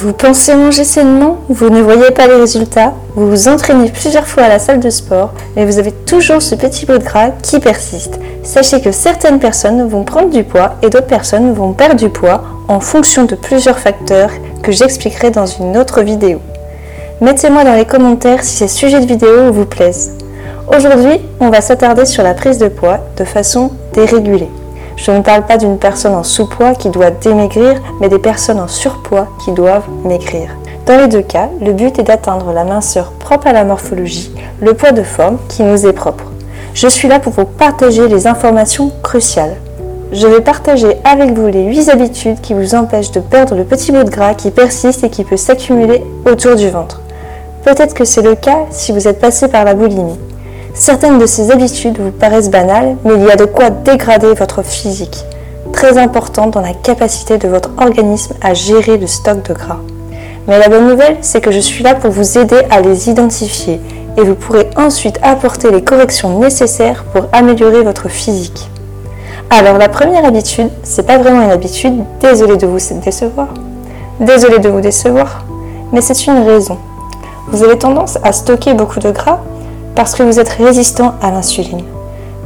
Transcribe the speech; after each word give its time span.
Vous 0.00 0.12
pensez 0.12 0.54
manger 0.54 0.84
sainement, 0.84 1.38
vous 1.48 1.70
ne 1.70 1.82
voyez 1.82 2.12
pas 2.12 2.28
les 2.28 2.36
résultats, 2.36 2.92
vous 3.16 3.28
vous 3.28 3.48
entraînez 3.48 3.90
plusieurs 3.90 4.28
fois 4.28 4.44
à 4.44 4.48
la 4.48 4.60
salle 4.60 4.78
de 4.78 4.90
sport, 4.90 5.32
mais 5.56 5.66
vous 5.66 5.80
avez 5.80 5.90
toujours 5.90 6.40
ce 6.40 6.54
petit 6.54 6.86
bout 6.86 6.98
de 6.98 7.04
gras 7.04 7.30
qui 7.42 7.58
persiste. 7.58 8.20
Sachez 8.44 8.80
que 8.80 8.92
certaines 8.92 9.40
personnes 9.40 9.88
vont 9.88 10.04
prendre 10.04 10.30
du 10.30 10.44
poids 10.44 10.76
et 10.82 10.88
d'autres 10.88 11.08
personnes 11.08 11.52
vont 11.52 11.72
perdre 11.72 11.96
du 11.96 12.10
poids 12.10 12.44
en 12.68 12.78
fonction 12.78 13.24
de 13.24 13.34
plusieurs 13.34 13.80
facteurs 13.80 14.30
que 14.62 14.70
j'expliquerai 14.70 15.32
dans 15.32 15.46
une 15.46 15.76
autre 15.76 16.02
vidéo. 16.02 16.38
Mettez-moi 17.20 17.64
dans 17.64 17.74
les 17.74 17.84
commentaires 17.84 18.44
si 18.44 18.54
ces 18.54 18.68
sujets 18.68 19.00
de 19.00 19.06
vidéo 19.06 19.52
vous 19.52 19.66
plaisent. 19.66 20.12
Aujourd'hui, 20.68 21.20
on 21.40 21.50
va 21.50 21.60
s'attarder 21.60 22.04
sur 22.04 22.22
la 22.22 22.34
prise 22.34 22.58
de 22.58 22.68
poids 22.68 23.00
de 23.16 23.24
façon 23.24 23.72
dérégulée. 23.94 24.48
Je 24.98 25.12
ne 25.12 25.20
parle 25.20 25.46
pas 25.46 25.58
d'une 25.58 25.78
personne 25.78 26.14
en 26.14 26.24
sous-poids 26.24 26.74
qui 26.74 26.90
doit 26.90 27.12
démaigrir, 27.12 27.80
mais 28.00 28.08
des 28.08 28.18
personnes 28.18 28.58
en 28.58 28.66
surpoids 28.66 29.28
qui 29.44 29.52
doivent 29.52 29.88
maigrir. 30.04 30.50
Dans 30.86 30.98
les 30.98 31.06
deux 31.06 31.22
cas, 31.22 31.48
le 31.64 31.72
but 31.72 32.00
est 32.00 32.02
d'atteindre 32.02 32.52
la 32.52 32.64
minceur 32.64 33.12
propre 33.12 33.46
à 33.46 33.52
la 33.52 33.62
morphologie, 33.62 34.32
le 34.60 34.74
poids 34.74 34.90
de 34.90 35.04
forme 35.04 35.38
qui 35.48 35.62
nous 35.62 35.86
est 35.86 35.92
propre. 35.92 36.24
Je 36.74 36.88
suis 36.88 37.06
là 37.06 37.20
pour 37.20 37.32
vous 37.32 37.44
partager 37.44 38.08
les 38.08 38.26
informations 38.26 38.90
cruciales. 39.04 39.56
Je 40.10 40.26
vais 40.26 40.40
partager 40.40 40.96
avec 41.04 41.30
vous 41.30 41.46
les 41.46 41.64
8 41.64 41.90
habitudes 41.90 42.40
qui 42.40 42.52
vous 42.52 42.74
empêchent 42.74 43.12
de 43.12 43.20
perdre 43.20 43.54
le 43.54 43.64
petit 43.64 43.92
bout 43.92 44.02
de 44.02 44.10
gras 44.10 44.34
qui 44.34 44.50
persiste 44.50 45.04
et 45.04 45.10
qui 45.10 45.22
peut 45.22 45.36
s'accumuler 45.36 46.02
autour 46.26 46.56
du 46.56 46.70
ventre. 46.70 47.02
Peut-être 47.62 47.94
que 47.94 48.04
c'est 48.04 48.22
le 48.22 48.34
cas 48.34 48.66
si 48.70 48.90
vous 48.90 49.06
êtes 49.06 49.20
passé 49.20 49.46
par 49.46 49.64
la 49.64 49.74
boulimie. 49.74 50.18
Certaines 50.88 51.18
de 51.18 51.26
ces 51.26 51.50
habitudes 51.50 51.98
vous 52.00 52.10
paraissent 52.10 52.50
banales, 52.50 52.96
mais 53.04 53.12
il 53.14 53.24
y 53.24 53.30
a 53.30 53.36
de 53.36 53.44
quoi 53.44 53.68
dégrader 53.68 54.32
votre 54.32 54.62
physique, 54.62 55.22
très 55.70 55.98
important 55.98 56.46
dans 56.46 56.62
la 56.62 56.72
capacité 56.72 57.36
de 57.36 57.46
votre 57.46 57.68
organisme 57.76 58.32
à 58.40 58.54
gérer 58.54 58.96
le 58.96 59.06
stock 59.06 59.46
de 59.46 59.52
gras. 59.52 59.80
Mais 60.46 60.58
la 60.58 60.70
bonne 60.70 60.88
nouvelle, 60.88 61.18
c'est 61.20 61.42
que 61.42 61.50
je 61.50 61.58
suis 61.58 61.84
là 61.84 61.94
pour 61.94 62.10
vous 62.10 62.38
aider 62.38 62.56
à 62.70 62.80
les 62.80 63.10
identifier 63.10 63.82
et 64.16 64.22
vous 64.22 64.34
pourrez 64.34 64.70
ensuite 64.76 65.18
apporter 65.22 65.70
les 65.70 65.84
corrections 65.84 66.38
nécessaires 66.38 67.04
pour 67.12 67.26
améliorer 67.32 67.82
votre 67.82 68.08
physique. 68.08 68.70
Alors 69.50 69.76
la 69.76 69.90
première 69.90 70.24
habitude, 70.24 70.70
c'est 70.84 71.06
pas 71.06 71.18
vraiment 71.18 71.42
une 71.42 71.50
habitude, 71.50 72.02
désolé 72.22 72.56
de 72.56 72.66
vous 72.66 72.78
décevoir. 73.04 73.48
Désolé 74.20 74.58
de 74.58 74.70
vous 74.70 74.80
décevoir, 74.80 75.44
mais 75.92 76.00
c'est 76.00 76.26
une 76.26 76.48
raison. 76.48 76.78
Vous 77.48 77.62
avez 77.62 77.76
tendance 77.76 78.16
à 78.22 78.32
stocker 78.32 78.72
beaucoup 78.72 79.00
de 79.00 79.10
gras 79.10 79.40
parce 79.98 80.14
que 80.14 80.22
vous 80.22 80.38
êtes 80.38 80.50
résistant 80.50 81.16
à 81.20 81.32
l'insuline. 81.32 81.82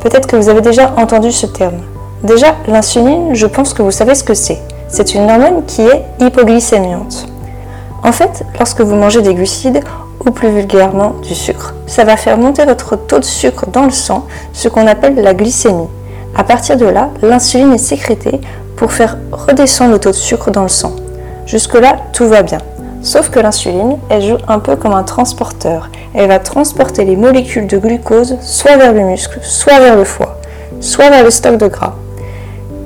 Peut-être 0.01 0.27
que 0.27 0.37
vous 0.37 0.49
avez 0.49 0.63
déjà 0.63 0.95
entendu 0.97 1.31
ce 1.31 1.45
terme. 1.45 1.83
Déjà, 2.23 2.55
l'insuline, 2.67 3.35
je 3.35 3.47
pense 3.47 3.75
que 3.75 3.83
vous 3.83 3.91
savez 3.91 4.15
ce 4.15 4.25
que 4.25 4.33
c'est. 4.33 4.59
C'est 4.89 5.15
une 5.15 5.31
hormone 5.31 5.63
qui 5.67 5.83
est 5.83 6.03
hypoglycémiante. 6.19 7.27
En 8.03 8.11
fait, 8.11 8.43
lorsque 8.59 8.81
vous 8.81 8.95
mangez 8.95 9.21
des 9.21 9.35
glucides, 9.35 9.81
ou 10.25 10.31
plus 10.31 10.49
vulgairement 10.49 11.13
du 11.23 11.35
sucre, 11.35 11.75
ça 11.87 12.05
va 12.05 12.17
faire 12.17 12.39
monter 12.39 12.65
votre 12.65 12.97
taux 12.97 13.19
de 13.19 13.25
sucre 13.25 13.67
dans 13.71 13.85
le 13.85 13.91
sang, 13.91 14.27
ce 14.55 14.69
qu'on 14.69 14.87
appelle 14.87 15.17
la 15.17 15.35
glycémie. 15.35 15.89
À 16.35 16.45
partir 16.45 16.79
de 16.79 16.87
là, 16.87 17.11
l'insuline 17.21 17.75
est 17.75 17.79
sécrétée 17.79 18.41
pour 18.77 18.93
faire 18.93 19.19
redescendre 19.31 19.93
le 19.93 19.99
taux 19.99 20.13
de 20.13 20.15
sucre 20.15 20.51
dans 20.51 20.63
le 20.63 20.69
sang. 20.69 20.93
Jusque-là, 21.45 21.97
tout 22.15 22.27
va 22.27 22.43
bien. 22.43 22.61
Sauf 23.03 23.31
que 23.31 23.41
l'insuline, 23.41 23.99
elle 24.11 24.23
joue 24.23 24.37
un 24.47 24.61
peu 24.61 24.77
comme 24.77 24.93
un 24.93 25.03
transporteur. 25.03 25.91
Elle 26.15 26.29
va 26.29 26.39
transporter 26.39 27.05
les 27.05 27.17
molécules 27.17 27.67
de 27.67 27.77
glucose 27.77 28.37
soit 28.41 28.77
vers 28.77 28.93
le 28.93 29.01
muscle, 29.01 29.41
soit 29.43 29.81
vers 29.81 29.97
le 29.97 30.05
foie, 30.05 30.39
soit 30.81 31.11
vers 31.11 31.25
le 31.25 31.31
stock 31.31 31.57
de 31.57 31.67
gras. 31.67 31.95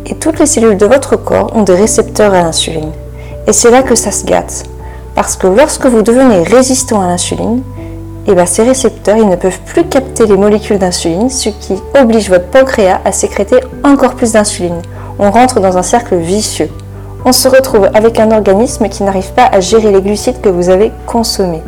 Et 0.07 0.15
toutes 0.15 0.39
les 0.39 0.47
cellules 0.47 0.79
de 0.79 0.87
votre 0.87 1.17
corps 1.17 1.55
ont 1.55 1.65
des 1.65 1.75
récepteurs 1.75 2.33
à 2.33 2.43
l'insuline. 2.43 2.93
Et 3.47 3.53
c'est 3.53 3.71
là 3.71 3.83
que 3.83 3.95
ça 3.95 4.11
se 4.11 4.25
gâte. 4.25 4.65
Parce 5.15 5.37
que 5.37 5.49
lorsque 5.49 5.85
vous 5.85 6.03
devenez 6.03 6.43
résistant 6.45 7.03
à 7.03 7.09
l'insuline, 7.09 7.63
et 8.27 8.31
eh 8.33 8.35
bien 8.35 8.47
ces 8.47 8.63
récepteurs 8.63 9.19
ils 9.19 9.29
ne 9.29 9.37
peuvent 9.37 9.61
plus 9.67 9.85
capter 9.85 10.27
les 10.27 10.37
molécules 10.37 10.79
d'insuline, 10.79 11.29
ce 11.29 11.51
qui 11.51 11.75
oblige 12.01 12.31
votre 12.31 12.47
pancréas 12.47 13.01
à 13.05 13.13
sécréter 13.13 13.57
encore 13.85 14.15
plus 14.15 14.33
d'insuline. 14.33 14.81
On 15.19 15.31
rentre 15.31 15.61
dans 15.61 15.77
un 15.77 15.83
cercle 15.83 16.17
vicieux 16.17 16.71
on 17.27 17.33
se 17.33 17.49
retrouve 17.49 17.91
avec 17.93 18.21
un 18.21 18.31
organisme 18.31 18.89
qui 18.89 19.03
n'arrive 19.03 19.33
pas 19.33 19.47
à 19.47 19.59
gérer 19.59 19.91
les 19.91 20.01
glucides 20.01 20.41
que 20.41 20.49
vous 20.49 20.69
avez 20.69 20.93
consommés. 21.07 21.63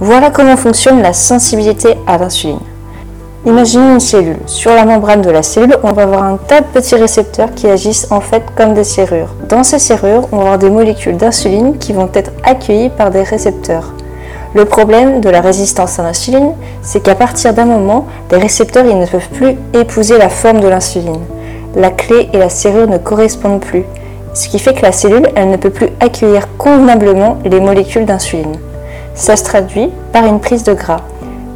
Voilà 0.00 0.30
comment 0.30 0.58
fonctionne 0.58 1.00
la 1.00 1.14
sensibilité 1.14 1.94
à 2.06 2.18
l'insuline. 2.18 2.60
Imaginez 3.46 3.94
une 3.94 4.00
cellule. 4.00 4.36
Sur 4.44 4.72
la 4.72 4.84
membrane 4.84 5.22
de 5.22 5.30
la 5.30 5.42
cellule, 5.42 5.78
on 5.82 5.92
va 5.92 6.02
avoir 6.02 6.24
un 6.24 6.36
tas 6.36 6.60
de 6.60 6.66
petits 6.66 6.94
récepteurs 6.94 7.54
qui 7.54 7.66
agissent 7.68 8.08
en 8.10 8.20
fait 8.20 8.42
comme 8.54 8.74
des 8.74 8.84
serrures. 8.84 9.34
Dans 9.48 9.64
ces 9.64 9.78
serrures, 9.78 10.28
on 10.30 10.36
va 10.36 10.42
avoir 10.42 10.58
des 10.58 10.68
molécules 10.68 11.16
d'insuline 11.16 11.78
qui 11.78 11.94
vont 11.94 12.10
être 12.12 12.32
accueillies 12.44 12.90
par 12.90 13.10
des 13.10 13.22
récepteurs. 13.22 13.94
Le 14.52 14.66
problème 14.66 15.22
de 15.22 15.30
la 15.30 15.40
résistance 15.40 15.98
à 15.98 16.02
l'insuline, 16.02 16.52
c'est 16.82 17.02
qu'à 17.02 17.14
partir 17.14 17.54
d'un 17.54 17.64
moment, 17.64 18.04
les 18.30 18.36
récepteurs 18.38 18.84
ne 18.84 19.06
peuvent 19.06 19.30
plus 19.30 19.56
épouser 19.72 20.18
la 20.18 20.28
forme 20.28 20.60
de 20.60 20.68
l'insuline. 20.68 21.22
La 21.76 21.90
clé 21.90 22.28
et 22.34 22.38
la 22.38 22.50
serrure 22.50 22.88
ne 22.88 22.98
correspondent 22.98 23.60
plus 23.60 23.84
ce 24.34 24.48
qui 24.48 24.58
fait 24.58 24.74
que 24.74 24.82
la 24.82 24.92
cellule, 24.92 25.28
elle 25.34 25.50
ne 25.50 25.56
peut 25.56 25.70
plus 25.70 25.88
accueillir 26.00 26.56
convenablement 26.56 27.38
les 27.44 27.60
molécules 27.60 28.04
d'insuline. 28.04 28.56
Ça 29.14 29.36
se 29.36 29.44
traduit 29.44 29.90
par 30.12 30.24
une 30.24 30.40
prise 30.40 30.64
de 30.64 30.74
gras. 30.74 31.00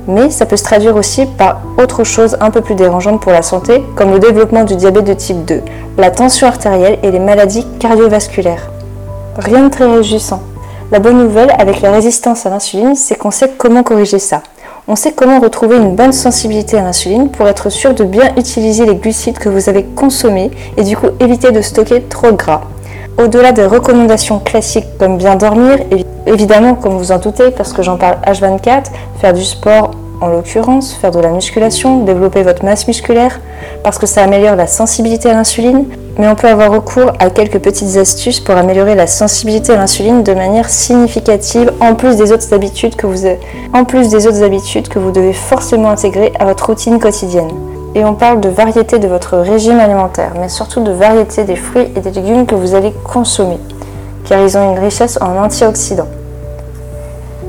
Mais 0.09 0.31
ça 0.31 0.47
peut 0.47 0.57
se 0.57 0.65
traduire 0.65 0.97
aussi 0.97 1.27
par 1.27 1.61
autre 1.79 2.03
chose 2.03 2.37
un 2.41 2.51
peu 2.51 2.61
plus 2.61 2.75
dérangeante 2.75 3.21
pour 3.21 3.31
la 3.31 3.43
santé, 3.43 3.85
comme 3.95 4.11
le 4.11 4.19
développement 4.19 4.65
du 4.65 4.75
diabète 4.75 5.05
de 5.05 5.15
type 5.15 5.45
2, 5.45 5.63
la 5.97 6.11
tension 6.11 6.49
artérielle 6.49 6.99
et 7.03 7.11
les 7.11 7.21
maladies 7.21 7.67
cardiovasculaires. 7.79 8.71
Rien 9.39 9.65
de 9.65 9.71
très 9.71 9.87
réjouissant. 9.87 10.43
La 10.91 10.99
bonne 10.99 11.19
nouvelle 11.19 11.55
avec 11.59 11.81
la 11.81 11.93
résistance 11.93 12.47
à 12.47 12.51
l'insuline, 12.51 12.97
c'est 12.97 13.15
qu'on 13.15 13.31
sait 13.31 13.53
comment 13.57 13.83
corriger 13.83 14.19
ça 14.19 14.43
on 14.89 14.97
sait 14.97 15.13
comment 15.13 15.39
retrouver 15.39 15.77
une 15.77 15.95
bonne 15.95 16.13
sensibilité 16.13 16.77
à 16.77 16.83
l'insuline 16.83 17.31
pour 17.31 17.47
être 17.47 17.71
sûr 17.71 17.95
de 17.95 18.05
bien 18.05 18.35
utiliser 18.37 18.85
les 18.85 18.97
glucides 18.97 19.39
que 19.39 19.49
vous 19.49 19.69
avez 19.69 19.85
consommés 19.85 20.51
et 20.77 20.83
du 20.83 20.97
coup 20.97 21.07
éviter 21.21 21.53
de 21.53 21.61
stocker 21.61 22.03
trop 22.03 22.33
de 22.33 22.37
gras. 22.37 22.63
Au-delà 23.17 23.53
des 23.53 23.65
recommandations 23.65 24.41
classiques 24.41 24.99
comme 24.99 25.19
bien 25.19 25.37
dormir, 25.37 25.79
évidemment 26.27 26.75
comme 26.75 26.97
vous 26.97 27.13
en 27.13 27.19
doutez 27.19 27.51
parce 27.53 27.73
que 27.73 27.83
j'en 27.83 27.97
parle 27.97 28.17
H24, 28.27 28.87
faire 29.21 29.33
du 29.33 29.45
sport 29.45 29.93
en 30.21 30.29
l'occurrence, 30.29 30.95
faire 30.95 31.11
de 31.11 31.21
la 31.21 31.31
musculation, 31.31 32.05
développer 32.05 32.43
votre 32.43 32.65
masse 32.65 32.87
musculaire, 32.87 33.41
parce 33.83 33.99
que 33.99 34.07
ça 34.07 34.23
améliore 34.23 34.57
la 34.57 34.69
sensibilité 34.69 35.29
à 35.29 35.35
l'insuline, 35.35 35.87
mais 36.19 36.29
on 36.29 36.35
peut 36.35 36.49
avoir 36.49 36.71
recours 36.71 37.13
à 37.19 37.31
quelques 37.31 37.59
petites 37.59 37.97
astuces 37.97 38.41
pour 38.41 38.57
améliorer 38.57 38.95
la 38.95 39.07
sensibilité 39.07 39.73
à 39.73 39.77
l'insuline 39.77 40.23
de 40.23 40.35
manière 40.35 40.69
significative, 40.69 41.73
en 41.81 41.95
plus 41.95 42.17
des 42.17 42.33
autres 42.33 42.53
habitudes 42.53 42.97
que 42.97 43.07
vous, 43.07 43.27
en 43.73 43.85
plus 43.85 44.09
des 44.09 44.27
autres 44.27 44.43
habitudes 44.43 44.89
que 44.89 44.99
vous 44.99 45.11
devez 45.11 45.33
forcément 45.33 45.91
intégrer 45.91 46.33
à 46.39 46.45
votre 46.45 46.67
routine 46.67 46.99
quotidienne. 46.99 47.51
Et 47.95 48.05
on 48.05 48.15
parle 48.15 48.41
de 48.41 48.49
variété 48.49 48.99
de 48.99 49.09
votre 49.09 49.37
régime 49.37 49.79
alimentaire, 49.79 50.33
mais 50.41 50.49
surtout 50.49 50.83
de 50.83 50.93
variété 50.93 51.45
des 51.45 51.57
fruits 51.57 51.89
et 51.95 52.01
des 52.01 52.11
légumes 52.11 52.47
que 52.47 52.55
vous 52.55 52.75
allez 52.75 52.93
consommer, 53.05 53.59
car 54.25 54.41
ils 54.41 54.57
ont 54.57 54.73
une 54.73 54.79
richesse 54.79 55.19
en 55.21 55.37
antioxydants. 55.43 56.09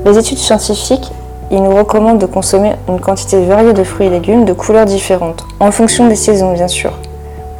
Les 0.04 0.18
études 0.18 0.38
scientifiques 0.38 1.10
il 1.50 1.62
nous 1.62 1.76
recommande 1.76 2.18
de 2.18 2.26
consommer 2.26 2.72
une 2.88 3.00
quantité 3.00 3.44
variée 3.44 3.74
de 3.74 3.84
fruits 3.84 4.06
et 4.06 4.10
légumes 4.10 4.44
de 4.44 4.52
couleurs 4.52 4.86
différentes, 4.86 5.44
en 5.60 5.70
fonction 5.70 6.08
des 6.08 6.16
saisons 6.16 6.52
bien 6.52 6.68
sûr. 6.68 6.92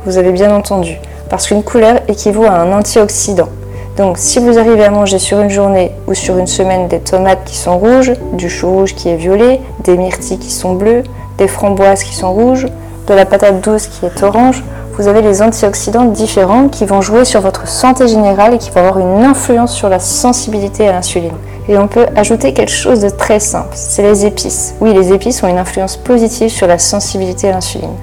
Vous 0.06 0.18
avez 0.18 0.32
bien 0.32 0.54
entendu, 0.54 0.98
parce 1.30 1.46
qu'une 1.46 1.62
couleur 1.62 2.00
équivaut 2.08 2.44
à 2.44 2.52
un 2.52 2.72
antioxydant. 2.72 3.48
Donc 3.96 4.18
si 4.18 4.38
vous 4.38 4.58
arrivez 4.58 4.84
à 4.84 4.90
manger 4.90 5.18
sur 5.18 5.40
une 5.40 5.48
journée 5.48 5.92
ou 6.06 6.14
sur 6.14 6.36
une 6.36 6.46
semaine 6.46 6.88
des 6.88 6.98
tomates 6.98 7.44
qui 7.44 7.56
sont 7.56 7.78
rouges, 7.78 8.12
du 8.32 8.50
chou 8.50 8.70
rouge 8.70 8.94
qui 8.94 9.08
est 9.08 9.16
violet, 9.16 9.60
des 9.84 9.96
myrtilles 9.96 10.38
qui 10.38 10.50
sont 10.50 10.74
bleues, 10.74 11.04
des 11.38 11.48
framboises 11.48 12.02
qui 12.02 12.14
sont 12.14 12.32
rouges, 12.32 12.66
de 13.06 13.14
la 13.14 13.24
patate 13.24 13.62
douce 13.62 13.86
qui 13.86 14.04
est 14.04 14.22
orange, 14.22 14.62
vous 14.98 15.08
avez 15.08 15.22
les 15.22 15.40
antioxydants 15.40 16.04
différents 16.04 16.68
qui 16.68 16.84
vont 16.84 17.00
jouer 17.00 17.24
sur 17.24 17.40
votre 17.40 17.66
santé 17.66 18.06
générale 18.06 18.54
et 18.54 18.58
qui 18.58 18.70
vont 18.70 18.80
avoir 18.80 18.98
une 18.98 19.24
influence 19.24 19.72
sur 19.72 19.88
la 19.88 20.00
sensibilité 20.00 20.86
à 20.86 20.92
l'insuline. 20.92 21.32
Et 21.68 21.78
on 21.78 21.88
peut 21.88 22.06
ajouter 22.14 22.52
quelque 22.52 22.70
chose 22.70 23.00
de 23.00 23.08
très 23.08 23.40
simple, 23.40 23.72
c'est 23.72 24.02
les 24.02 24.26
épices. 24.26 24.74
Oui, 24.80 24.92
les 24.92 25.12
épices 25.12 25.42
ont 25.42 25.48
une 25.48 25.58
influence 25.58 25.96
positive 25.96 26.50
sur 26.50 26.66
la 26.66 26.78
sensibilité 26.78 27.48
à 27.48 27.52
l'insuline. 27.52 27.94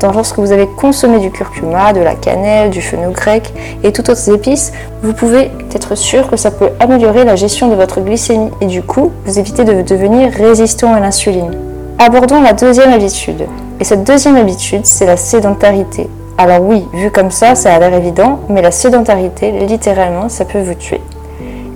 Donc 0.00 0.14
lorsque 0.14 0.38
vous 0.38 0.52
avez 0.52 0.66
consommé 0.66 1.18
du 1.18 1.30
curcuma, 1.30 1.92
de 1.92 2.00
la 2.00 2.14
cannelle, 2.14 2.70
du 2.70 2.82
grec 3.12 3.52
et 3.82 3.92
toutes 3.92 4.08
autres 4.08 4.32
épices, 4.32 4.72
vous 5.02 5.12
pouvez 5.12 5.50
être 5.74 5.96
sûr 5.96 6.30
que 6.30 6.36
ça 6.36 6.50
peut 6.50 6.70
améliorer 6.78 7.24
la 7.24 7.36
gestion 7.36 7.68
de 7.68 7.74
votre 7.74 8.00
glycémie 8.00 8.50
et 8.60 8.66
du 8.66 8.82
coup, 8.82 9.10
vous 9.24 9.38
éviter 9.38 9.64
de 9.64 9.82
devenir 9.82 10.32
résistant 10.32 10.94
à 10.94 11.00
l'insuline. 11.00 11.56
Abordons 11.98 12.40
la 12.40 12.52
deuxième 12.52 12.92
habitude. 12.92 13.46
Et 13.80 13.84
cette 13.84 14.04
deuxième 14.04 14.36
habitude, 14.36 14.86
c'est 14.86 15.06
la 15.06 15.16
sédentarité. 15.16 16.08
Alors 16.36 16.62
oui, 16.62 16.86
vu 16.94 17.10
comme 17.10 17.32
ça, 17.32 17.56
ça 17.56 17.74
a 17.74 17.78
l'air 17.80 17.94
évident, 17.94 18.38
mais 18.48 18.62
la 18.62 18.70
sédentarité, 18.70 19.50
littéralement, 19.50 20.28
ça 20.28 20.44
peut 20.44 20.60
vous 20.60 20.74
tuer. 20.74 21.00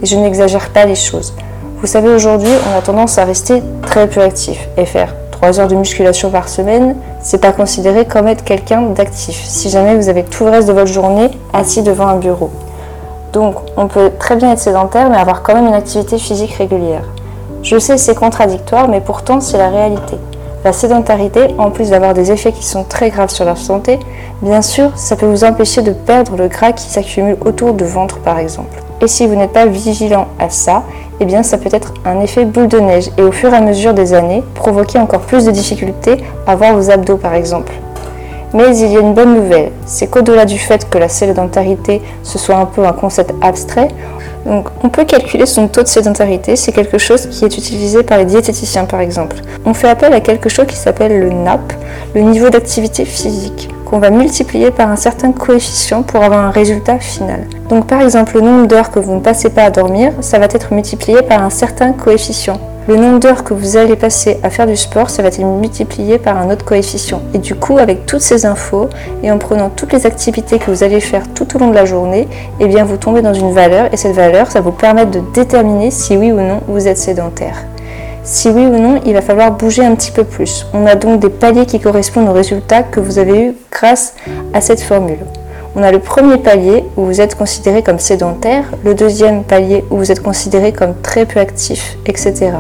Et 0.00 0.06
je 0.06 0.16
n'exagère 0.16 0.70
pas 0.70 0.84
les 0.84 0.94
choses. 0.94 1.34
Vous 1.80 1.88
savez, 1.88 2.08
aujourd'hui, 2.08 2.52
on 2.72 2.78
a 2.78 2.82
tendance 2.82 3.19
à 3.19 3.24
rester 3.24 3.60
très 3.82 4.06
peu 4.08 4.20
actif 4.20 4.69
et 4.76 4.84
faire 4.84 5.12
3 5.42 5.58
heures 5.58 5.66
de 5.66 5.74
musculation 5.74 6.30
par 6.30 6.48
semaine, 6.48 6.94
c'est 7.20 7.40
pas 7.40 7.50
considéré 7.50 8.04
comme 8.04 8.28
être 8.28 8.44
quelqu'un 8.44 8.82
d'actif, 8.82 9.42
si 9.44 9.70
jamais 9.70 9.96
vous 9.96 10.08
avez 10.08 10.22
tout 10.22 10.44
le 10.44 10.50
reste 10.50 10.68
de 10.68 10.72
votre 10.72 10.92
journée 10.92 11.32
assis 11.52 11.82
devant 11.82 12.06
un 12.06 12.14
bureau. 12.14 12.48
Donc 13.32 13.56
on 13.76 13.88
peut 13.88 14.12
très 14.20 14.36
bien 14.36 14.52
être 14.52 14.60
sédentaire 14.60 15.10
mais 15.10 15.16
avoir 15.16 15.42
quand 15.42 15.54
même 15.54 15.66
une 15.66 15.74
activité 15.74 16.16
physique 16.16 16.52
régulière. 16.52 17.02
Je 17.64 17.76
sais 17.76 17.98
c'est 17.98 18.14
contradictoire 18.14 18.86
mais 18.86 19.00
pourtant 19.00 19.40
c'est 19.40 19.58
la 19.58 19.68
réalité. 19.68 20.16
La 20.64 20.72
sédentarité, 20.72 21.48
en 21.58 21.70
plus 21.72 21.90
d'avoir 21.90 22.14
des 22.14 22.30
effets 22.30 22.52
qui 22.52 22.64
sont 22.64 22.84
très 22.84 23.10
graves 23.10 23.30
sur 23.30 23.44
la 23.44 23.56
santé, 23.56 23.98
bien 24.42 24.62
sûr, 24.62 24.92
ça 24.94 25.16
peut 25.16 25.26
vous 25.26 25.42
empêcher 25.42 25.82
de 25.82 25.90
perdre 25.90 26.36
le 26.36 26.46
gras 26.46 26.70
qui 26.70 26.88
s'accumule 26.88 27.36
autour 27.44 27.74
du 27.74 27.84
ventre 27.84 28.20
par 28.20 28.38
exemple. 28.38 28.80
Et 29.02 29.08
si 29.08 29.26
vous 29.26 29.34
n'êtes 29.34 29.52
pas 29.52 29.66
vigilant 29.66 30.28
à 30.38 30.49
ça, 30.49 30.84
eh 31.19 31.25
bien 31.25 31.43
ça 31.43 31.58
peut 31.58 31.70
être 31.72 31.93
un 32.04 32.20
effet 32.20 32.44
boule 32.44 32.69
de 32.69 32.78
neige 32.78 33.10
et 33.19 33.22
au 33.22 33.32
fur 33.32 33.52
et 33.52 33.56
à 33.56 33.60
mesure 33.60 33.94
des 33.94 34.14
années, 34.14 34.44
provoquer 34.54 35.00
encore 35.00 35.22
plus 35.22 35.44
de 35.44 35.50
difficultés 35.50 36.19
à 36.46 36.54
voir 36.54 36.75
vos 36.75 36.88
abdos 36.88 37.16
par 37.16 37.34
exemple. 37.34 37.72
Mais 38.54 38.78
il 38.78 38.93
y 38.93 38.96
a 38.96 39.00
une 39.00 39.14
bonne 39.14 39.34
nouvelle, 39.34 39.72
c'est 39.87 40.06
qu'au-delà 40.06 40.44
du 40.44 40.58
fait 40.58 40.88
que 40.88 40.99
la 40.99 41.08
sédentarité 41.08 42.00
ce 42.22 42.38
soit 42.38 42.56
un 42.56 42.66
peu 42.66 42.87
un 42.87 42.93
concept 42.93 43.34
abstrait, 43.43 43.88
on 44.46 44.88
peut 44.88 45.05
calculer 45.05 45.46
son 45.46 45.66
taux 45.69 45.82
de 45.82 45.88
sédentarité, 45.88 46.55
c'est 46.55 46.72
quelque 46.72 46.98
chose 46.98 47.26
qui 47.26 47.44
est 47.44 47.56
utilisé 47.58 48.02
par 48.05 48.19
les 48.19 48.25
diététiciens 48.25 48.84
par 48.84 49.00
exemple. 49.00 49.37
On 49.64 49.75
fait 49.75 49.88
appel 49.88 50.12
à 50.12 50.20
quelque 50.20 50.48
chose 50.48 50.66
qui 50.66 50.76
s'appelle 50.76 51.19
le 51.19 51.31
NAP, 51.31 51.72
le 52.14 52.20
niveau 52.20 52.50
d'activité 52.50 53.05
physique, 53.05 53.69
qu'on 53.92 53.98
va 53.98 54.08
multiplier 54.08 54.70
par 54.70 54.88
un 54.88 54.96
certain 54.96 55.32
coefficient 55.32 56.02
pour 56.02 56.24
avoir 56.24 56.42
un 56.42 56.50
résultat 56.50 56.98
final. 56.98 57.46
Donc 57.68 57.86
par 57.86 58.00
exemple 58.00 58.36
le 58.36 58.40
nombre 58.40 58.66
d'heures 58.66 58.90
que 58.90 58.98
vous 58.98 59.12
ne 59.12 59.20
passez 59.20 59.50
pas 59.50 59.64
à 59.64 59.70
dormir, 59.70 60.12
ça 60.22 60.38
va 60.38 60.46
être 60.46 60.72
multiplié 60.72 61.20
par 61.20 61.42
un 61.42 61.50
certain 61.50 61.92
coefficient. 61.92 62.58
Le 62.88 62.96
nombre 62.96 63.18
d'heures 63.18 63.44
que 63.44 63.52
vous 63.52 63.76
allez 63.76 63.96
passer 63.96 64.40
à 64.42 64.48
faire 64.48 64.66
du 64.66 64.76
sport, 64.76 65.10
ça 65.10 65.20
va 65.20 65.28
être 65.28 65.38
multiplié 65.40 66.16
par 66.16 66.38
un 66.38 66.50
autre 66.50 66.64
coefficient. 66.64 67.20
Et 67.34 67.38
du 67.38 67.54
coup, 67.54 67.76
avec 67.76 68.06
toutes 68.06 68.22
ces 68.22 68.46
infos 68.46 68.88
et 69.22 69.30
en 69.30 69.36
prenant 69.36 69.68
toutes 69.68 69.92
les 69.92 70.06
activités 70.06 70.58
que 70.58 70.70
vous 70.70 70.82
allez 70.82 71.00
faire 71.00 71.24
tout 71.34 71.54
au 71.54 71.58
long 71.58 71.68
de 71.68 71.74
la 71.74 71.84
journée, 71.84 72.28
eh 72.60 72.68
bien 72.68 72.84
vous 72.84 72.96
tombez 72.96 73.20
dans 73.20 73.34
une 73.34 73.52
valeur 73.52 73.92
et 73.92 73.98
cette 73.98 74.16
valeur, 74.16 74.50
ça 74.50 74.62
vous 74.62 74.72
permet 74.72 75.04
de 75.04 75.20
déterminer 75.34 75.90
si 75.90 76.16
oui 76.16 76.32
ou 76.32 76.40
non 76.40 76.60
vous 76.66 76.88
êtes 76.88 76.96
sédentaire. 76.96 77.56
Si 78.24 78.48
oui 78.48 78.66
ou 78.66 78.78
non, 78.78 79.00
il 79.04 79.14
va 79.14 79.20
falloir 79.20 79.50
bouger 79.50 79.84
un 79.84 79.96
petit 79.96 80.12
peu 80.12 80.22
plus. 80.22 80.66
On 80.72 80.86
a 80.86 80.94
donc 80.94 81.20
des 81.20 81.28
paliers 81.28 81.66
qui 81.66 81.80
correspondent 81.80 82.28
aux 82.28 82.32
résultats 82.32 82.84
que 82.84 83.00
vous 83.00 83.19
avez 83.19 83.46
eu 83.46 83.54
grâce 83.70 84.14
à 84.54 84.60
cette 84.60 84.80
formule. 84.80 85.19
On 85.74 85.82
a 85.82 85.90
le 85.90 85.98
premier 85.98 86.36
palier 86.36 86.84
où 86.96 87.04
vous 87.04 87.20
êtes 87.20 87.34
considéré 87.34 87.82
comme 87.82 87.98
sédentaire, 87.98 88.64
le 88.84 88.94
deuxième 88.94 89.42
palier 89.42 89.84
où 89.90 89.96
vous 89.96 90.12
êtes 90.12 90.22
considéré 90.22 90.72
comme 90.72 90.94
très 91.02 91.26
peu 91.26 91.40
actif, 91.40 91.96
etc. 92.06 92.52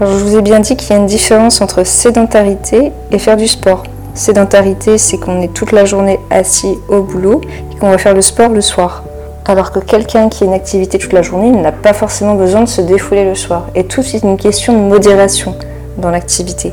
Je 0.00 0.04
vous 0.04 0.36
ai 0.36 0.42
bien 0.42 0.60
dit 0.60 0.76
qu'il 0.76 0.90
y 0.90 0.92
a 0.92 1.00
une 1.00 1.06
différence 1.06 1.62
entre 1.62 1.84
sédentarité 1.84 2.92
et 3.10 3.18
faire 3.18 3.38
du 3.38 3.46
sport. 3.46 3.84
Sédentarité, 4.12 4.98
c'est 4.98 5.16
qu'on 5.16 5.40
est 5.40 5.52
toute 5.54 5.72
la 5.72 5.86
journée 5.86 6.20
assis 6.30 6.74
au 6.88 7.00
boulot 7.02 7.40
et 7.72 7.78
qu'on 7.78 7.88
va 7.88 7.96
faire 7.96 8.14
le 8.14 8.22
sport 8.22 8.50
le 8.50 8.60
soir. 8.60 9.05
Alors 9.48 9.70
que 9.70 9.78
quelqu'un 9.78 10.28
qui 10.28 10.42
a 10.42 10.46
une 10.48 10.54
activité 10.54 10.98
toute 10.98 11.12
la 11.12 11.22
journée 11.22 11.52
n'a 11.52 11.70
pas 11.70 11.92
forcément 11.92 12.34
besoin 12.34 12.62
de 12.62 12.68
se 12.68 12.80
défouler 12.80 13.24
le 13.24 13.36
soir. 13.36 13.68
Et 13.76 13.84
tout 13.84 14.00
est 14.00 14.24
une 14.24 14.36
question 14.36 14.72
de 14.72 14.80
modération 14.80 15.54
dans 15.98 16.10
l'activité. 16.10 16.72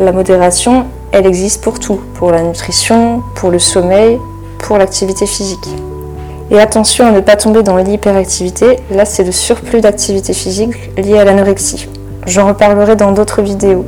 La 0.00 0.10
modération, 0.10 0.86
elle 1.12 1.26
existe 1.26 1.62
pour 1.62 1.78
tout, 1.78 2.00
pour 2.14 2.32
la 2.32 2.42
nutrition, 2.42 3.22
pour 3.36 3.50
le 3.50 3.60
sommeil, 3.60 4.18
pour 4.58 4.78
l'activité 4.78 5.26
physique. 5.26 5.68
Et 6.50 6.58
attention 6.58 7.06
à 7.06 7.12
ne 7.12 7.20
pas 7.20 7.36
tomber 7.36 7.62
dans 7.62 7.76
l'hyperactivité, 7.76 8.78
là 8.90 9.04
c'est 9.04 9.22
le 9.22 9.32
surplus 9.32 9.80
d'activité 9.80 10.32
physique 10.32 10.74
lié 10.96 11.18
à 11.18 11.24
l'anorexie. 11.24 11.88
J'en 12.26 12.48
reparlerai 12.48 12.96
dans 12.96 13.12
d'autres 13.12 13.42
vidéos. 13.42 13.84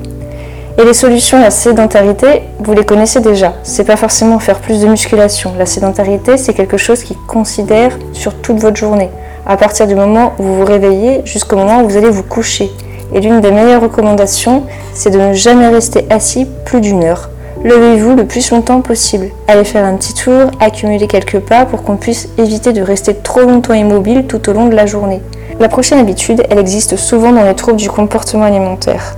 Et 0.78 0.84
les 0.84 0.94
solutions 0.94 1.38
à 1.38 1.42
la 1.42 1.50
sédentarité, 1.50 2.42
vous 2.58 2.72
les 2.72 2.84
connaissez 2.84 3.20
déjà. 3.20 3.54
C'est 3.62 3.84
pas 3.84 3.96
forcément 3.96 4.38
faire 4.38 4.60
plus 4.60 4.80
de 4.80 4.86
musculation. 4.86 5.52
La 5.58 5.66
sédentarité, 5.66 6.36
c'est 6.36 6.54
quelque 6.54 6.76
chose 6.76 7.02
qui 7.02 7.16
considère 7.26 7.98
sur 8.12 8.34
toute 8.34 8.58
votre 8.58 8.76
journée, 8.76 9.10
à 9.46 9.56
partir 9.56 9.86
du 9.86 9.94
moment 9.94 10.32
où 10.38 10.44
vous 10.44 10.56
vous 10.58 10.64
réveillez 10.64 11.22
jusqu'au 11.24 11.56
moment 11.56 11.82
où 11.82 11.88
vous 11.88 11.96
allez 11.96 12.08
vous 12.08 12.22
coucher. 12.22 12.70
Et 13.12 13.20
l'une 13.20 13.40
des 13.40 13.50
meilleures 13.50 13.82
recommandations, 13.82 14.62
c'est 14.94 15.10
de 15.10 15.18
ne 15.18 15.32
jamais 15.34 15.68
rester 15.68 16.06
assis 16.08 16.46
plus 16.64 16.80
d'une 16.80 17.04
heure. 17.04 17.30
Levez-vous 17.64 18.14
le 18.14 18.24
plus 18.24 18.50
longtemps 18.50 18.80
possible. 18.80 19.30
Allez 19.48 19.64
faire 19.64 19.84
un 19.84 19.96
petit 19.96 20.14
tour, 20.14 20.50
accumuler 20.60 21.08
quelques 21.08 21.40
pas 21.40 21.66
pour 21.66 21.82
qu'on 21.82 21.96
puisse 21.96 22.28
éviter 22.38 22.72
de 22.72 22.80
rester 22.80 23.14
trop 23.14 23.40
longtemps 23.40 23.74
immobile 23.74 24.24
tout 24.26 24.48
au 24.48 24.52
long 24.52 24.66
de 24.66 24.76
la 24.76 24.86
journée. 24.86 25.20
La 25.58 25.68
prochaine 25.68 25.98
habitude, 25.98 26.42
elle 26.48 26.58
existe 26.58 26.96
souvent 26.96 27.32
dans 27.32 27.44
les 27.44 27.54
troubles 27.54 27.76
du 27.76 27.90
comportement 27.90 28.44
alimentaire. 28.44 29.16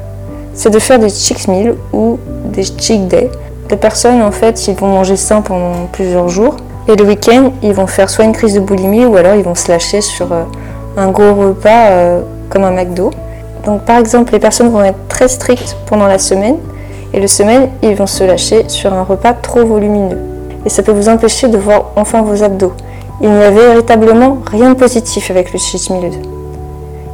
C'est 0.54 0.70
de 0.70 0.78
faire 0.78 0.99
des 0.99 1.08
cheat 1.08 1.49
meals 1.49 1.75
ou 1.93 2.19
des 2.52 2.62
cheat 2.62 3.08
days. 3.08 3.31
Les 3.70 3.76
personnes, 3.76 4.20
en 4.20 4.32
fait, 4.32 4.69
ils 4.69 4.75
vont 4.75 4.88
manger 4.88 5.16
sain 5.16 5.40
pendant 5.40 5.87
plusieurs 5.93 6.28
jours 6.28 6.56
et 6.88 6.96
le 6.96 7.04
week-end, 7.04 7.52
ils 7.62 7.72
vont 7.72 7.87
faire 7.87 8.10
soit 8.10 8.25
une 8.25 8.32
crise 8.32 8.54
de 8.54 8.60
boulimie 8.60 9.04
ou 9.04 9.16
alors 9.16 9.34
ils 9.34 9.44
vont 9.44 9.54
se 9.54 9.70
lâcher 9.70 10.00
sur 10.00 10.32
euh, 10.32 10.43
un 10.96 11.10
gros 11.10 11.32
repas 11.32 11.90
euh, 11.90 12.20
comme 12.50 12.64
un 12.64 12.72
McDo. 12.72 13.10
Donc, 13.64 13.82
par 13.84 13.99
exemple, 13.99 14.32
les 14.32 14.40
personnes 14.40 14.69
vont 14.69 14.82
être 14.82 15.08
très 15.08 15.28
strictes 15.28 15.76
pendant 15.87 16.06
la 16.06 16.19
semaine 16.19 16.56
et 17.14 17.20
le 17.20 17.28
semaine, 17.28 17.69
ils 17.82 17.94
vont 17.94 18.06
se 18.06 18.25
lâcher 18.25 18.69
sur 18.69 18.93
un 18.93 19.05
repas 19.05 19.32
trop 19.32 19.64
volumineux. 19.64 20.19
Et 20.66 20.69
ça 20.69 20.82
peut 20.82 20.93
vous 20.93 21.08
empêcher 21.08 21.48
de 21.48 21.56
voir 21.56 21.93
enfin 21.94 22.22
vos 22.22 22.43
abdos. 22.43 22.72
Il 23.20 23.31
n'y 23.31 23.43
a 23.43 23.50
véritablement 23.50 24.38
rien 24.50 24.70
de 24.70 24.75
positif 24.75 25.31
avec 25.31 25.52
le 25.52 25.58
cheat 25.58 25.88
meal. 25.90 26.10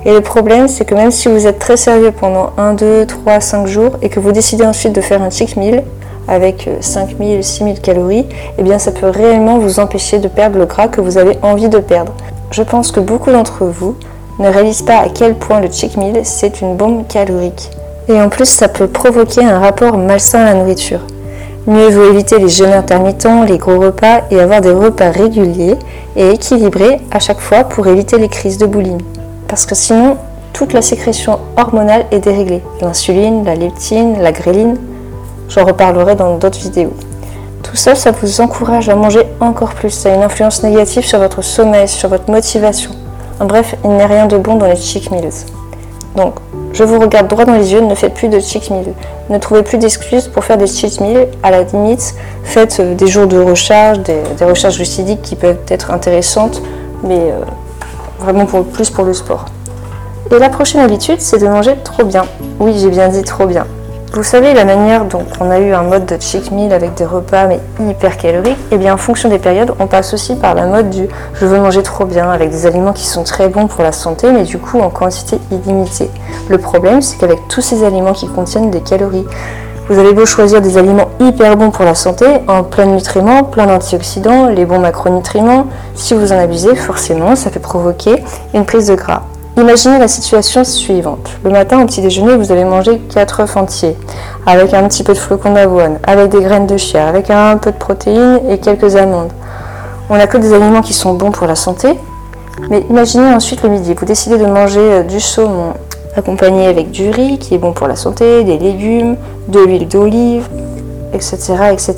Et 0.08 0.12
le 0.12 0.22
problème, 0.22 0.68
c'est 0.68 0.86
que 0.86 0.94
même 0.94 1.10
si 1.10 1.28
vous 1.28 1.46
êtes 1.46 1.58
très 1.58 1.76
sérieux 1.76 2.12
pendant 2.18 2.52
1, 2.56 2.72
2, 2.72 3.04
3, 3.04 3.40
5 3.40 3.66
jours 3.66 3.90
et 4.00 4.08
que 4.08 4.20
vous 4.20 4.32
décidez 4.32 4.64
ensuite 4.64 4.94
de 4.94 5.02
faire 5.02 5.20
un 5.20 5.28
cheat 5.28 5.54
meal 5.58 5.84
avec 6.26 6.66
5000, 6.80 7.40
euh, 7.40 7.42
6000 7.42 7.80
calories, 7.82 8.24
eh 8.56 8.62
bien 8.62 8.78
ça 8.78 8.90
peut 8.90 9.10
réellement 9.10 9.58
vous 9.58 9.80
empêcher 9.80 10.18
de 10.18 10.28
perdre 10.28 10.58
le 10.58 10.64
gras 10.64 10.88
que 10.88 11.02
vous 11.02 11.18
avez 11.18 11.36
envie 11.42 11.68
de 11.68 11.76
perdre. 11.76 12.14
Je 12.52 12.62
pense 12.62 12.90
que 12.90 13.00
beaucoup 13.00 13.30
d'entre 13.30 13.66
vous 13.66 13.96
ne 14.38 14.48
réalisent 14.48 14.80
pas 14.80 14.96
à 14.96 15.10
quel 15.10 15.34
point 15.34 15.60
le 15.60 15.70
cheat 15.70 15.98
meal 15.98 16.20
c'est 16.22 16.62
une 16.62 16.74
bombe 16.74 17.06
calorique. 17.06 17.68
Et 18.08 18.18
en 18.18 18.30
plus, 18.30 18.46
ça 18.46 18.68
peut 18.68 18.86
provoquer 18.86 19.44
un 19.44 19.58
rapport 19.58 19.98
malsain 19.98 20.40
à 20.40 20.54
la 20.54 20.54
nourriture. 20.54 21.00
Mieux 21.66 21.90
vaut 21.90 22.10
éviter 22.10 22.38
les 22.38 22.48
jeûnes 22.48 22.72
intermittents, 22.72 23.44
les 23.44 23.58
gros 23.58 23.78
repas 23.78 24.22
et 24.30 24.40
avoir 24.40 24.62
des 24.62 24.70
repas 24.70 25.10
réguliers 25.10 25.76
et 26.16 26.30
équilibrés 26.30 26.98
à 27.10 27.18
chaque 27.18 27.40
fois 27.40 27.64
pour 27.64 27.86
éviter 27.88 28.16
les 28.16 28.28
crises 28.28 28.56
de 28.56 28.64
boulimie. 28.64 29.04
Parce 29.48 29.66
que 29.66 29.74
sinon, 29.74 30.16
toute 30.52 30.72
la 30.72 30.82
sécrétion 30.82 31.38
hormonale 31.56 32.04
est 32.10 32.20
déréglée. 32.20 32.62
L'insuline, 32.80 33.44
la 33.44 33.54
leptine, 33.54 34.20
la 34.20 34.32
gréline, 34.32 34.76
j'en 35.48 35.64
reparlerai 35.64 36.14
dans 36.14 36.36
d'autres 36.36 36.58
vidéos. 36.58 36.92
Tout 37.62 37.76
ça, 37.76 37.94
ça 37.94 38.12
vous 38.12 38.40
encourage 38.40 38.88
à 38.88 38.94
manger 38.94 39.22
encore 39.40 39.74
plus. 39.74 39.90
Ça 39.90 40.12
a 40.12 40.14
une 40.14 40.22
influence 40.22 40.62
négative 40.62 41.04
sur 41.04 41.18
votre 41.18 41.42
sommeil, 41.42 41.88
sur 41.88 42.08
votre 42.08 42.30
motivation. 42.30 42.92
En 43.40 43.46
bref, 43.46 43.74
il 43.84 43.90
n'y 43.90 44.02
a 44.02 44.06
rien 44.06 44.26
de 44.26 44.36
bon 44.36 44.56
dans 44.56 44.66
les 44.66 44.76
cheat 44.76 45.10
meals. 45.10 45.30
Donc, 46.16 46.34
je 46.72 46.84
vous 46.84 46.98
regarde 46.98 47.28
droit 47.28 47.44
dans 47.44 47.54
les 47.54 47.72
yeux, 47.72 47.80
ne 47.80 47.94
faites 47.94 48.14
plus 48.14 48.28
de 48.28 48.40
cheat 48.40 48.70
meal. 48.70 48.92
Ne 49.30 49.38
trouvez 49.38 49.62
plus 49.62 49.78
d'excuses 49.78 50.28
pour 50.28 50.44
faire 50.44 50.56
des 50.56 50.66
cheat 50.66 51.00
meals. 51.00 51.28
À 51.42 51.50
la 51.50 51.62
limite, 51.62 52.14
faites 52.42 52.80
euh, 52.80 52.94
des 52.94 53.06
jours 53.06 53.26
de 53.26 53.38
recharge, 53.38 54.00
des, 54.00 54.44
recharges 54.44 54.76
glucidiques 54.76 55.22
qui 55.22 55.36
peuvent 55.36 55.58
être 55.68 55.90
intéressantes, 55.90 56.62
mais 57.02 57.18
euh, 57.18 57.40
vraiment 58.18 58.46
pour, 58.46 58.64
plus 58.64 58.90
pour 58.90 59.04
le 59.04 59.14
sport. 59.14 59.46
Et 60.30 60.38
la 60.38 60.50
prochaine 60.50 60.80
habitude, 60.80 61.20
c'est 61.20 61.38
de 61.38 61.46
manger 61.46 61.76
trop 61.84 62.04
bien. 62.04 62.24
Oui, 62.58 62.78
j'ai 62.78 62.90
bien 62.90 63.08
dit 63.08 63.22
trop 63.22 63.46
bien. 63.46 63.66
Vous 64.14 64.22
savez 64.22 64.54
la 64.54 64.64
manière 64.64 65.04
dont 65.04 65.24
on 65.38 65.50
a 65.50 65.58
eu 65.58 65.72
un 65.72 65.82
mode 65.82 66.06
de 66.06 66.16
cheat 66.18 66.50
meal 66.50 66.72
avec 66.72 66.94
des 66.94 67.04
repas 67.04 67.46
mais 67.46 67.60
hyper 67.78 68.16
caloriques, 68.16 68.56
et 68.70 68.74
eh 68.74 68.78
bien 68.78 68.94
en 68.94 68.96
fonction 68.96 69.28
des 69.28 69.38
périodes, 69.38 69.74
on 69.78 69.86
passe 69.86 70.14
aussi 70.14 70.34
par 70.34 70.54
la 70.54 70.66
mode 70.66 70.88
du 70.88 71.06
je 71.34 71.44
veux 71.44 71.58
manger 71.58 71.82
trop 71.82 72.06
bien 72.06 72.30
avec 72.30 72.50
des 72.50 72.64
aliments 72.64 72.94
qui 72.94 73.06
sont 73.06 73.22
très 73.22 73.48
bons 73.48 73.66
pour 73.66 73.82
la 73.84 73.92
santé 73.92 74.32
mais 74.32 74.44
du 74.44 74.58
coup 74.58 74.80
en 74.80 74.88
quantité 74.88 75.38
illimitée. 75.52 76.10
Le 76.48 76.56
problème 76.56 77.02
c'est 77.02 77.18
qu'avec 77.18 77.38
tous 77.48 77.60
ces 77.60 77.84
aliments 77.84 78.14
qui 78.14 78.28
contiennent 78.28 78.70
des 78.70 78.80
calories, 78.80 79.26
vous 79.88 79.98
avez 79.98 80.12
beau 80.12 80.26
choisir 80.26 80.60
des 80.60 80.76
aliments 80.76 81.08
hyper 81.18 81.56
bons 81.56 81.70
pour 81.70 81.84
la 81.84 81.94
santé, 81.94 82.26
en 82.46 82.62
plein 82.62 82.86
de 82.86 82.92
nutriments, 82.92 83.42
plein 83.42 83.66
d'antioxydants, 83.66 84.46
les 84.46 84.66
bons 84.66 84.78
macronutriments, 84.78 85.66
si 85.94 86.12
vous 86.12 86.32
en 86.32 86.38
abusez, 86.38 86.76
forcément, 86.76 87.34
ça 87.36 87.50
peut 87.50 87.60
provoquer 87.60 88.22
une 88.52 88.66
prise 88.66 88.88
de 88.88 88.94
gras. 88.94 89.22
Imaginez 89.56 89.98
la 89.98 90.06
situation 90.06 90.62
suivante. 90.62 91.30
Le 91.42 91.50
matin, 91.50 91.82
au 91.82 91.86
petit 91.86 92.02
déjeuner, 92.02 92.36
vous 92.36 92.52
allez 92.52 92.64
manger 92.64 93.00
4 93.12 93.40
œufs 93.40 93.56
entiers, 93.56 93.96
avec 94.46 94.74
un 94.74 94.86
petit 94.86 95.02
peu 95.02 95.14
de 95.14 95.18
flocons 95.18 95.54
d'avoine, 95.54 95.98
avec 96.06 96.30
des 96.30 96.42
graines 96.42 96.66
de 96.66 96.76
chia, 96.76 97.08
avec 97.08 97.30
un 97.30 97.56
peu 97.56 97.72
de 97.72 97.76
protéines 97.76 98.40
et 98.50 98.58
quelques 98.58 98.94
amandes. 98.94 99.32
On 100.10 100.16
n'a 100.16 100.26
que 100.26 100.36
des 100.36 100.52
aliments 100.52 100.82
qui 100.82 100.92
sont 100.92 101.14
bons 101.14 101.30
pour 101.30 101.46
la 101.46 101.56
santé. 101.56 101.98
Mais 102.70 102.84
imaginez 102.90 103.32
ensuite 103.32 103.62
le 103.62 103.70
midi, 103.70 103.94
vous 103.94 104.06
décidez 104.06 104.36
de 104.36 104.46
manger 104.46 104.80
euh, 104.80 105.02
du 105.02 105.20
saumon 105.20 105.74
accompagné 106.18 106.66
avec 106.66 106.90
du 106.90 107.10
riz 107.10 107.38
qui 107.38 107.54
est 107.54 107.58
bon 107.58 107.72
pour 107.72 107.88
la 107.88 107.96
santé, 107.96 108.44
des 108.44 108.58
légumes, 108.58 109.16
de 109.48 109.60
l'huile 109.60 109.88
d'olive, 109.88 110.48
etc., 111.14 111.54
etc. 111.72 111.94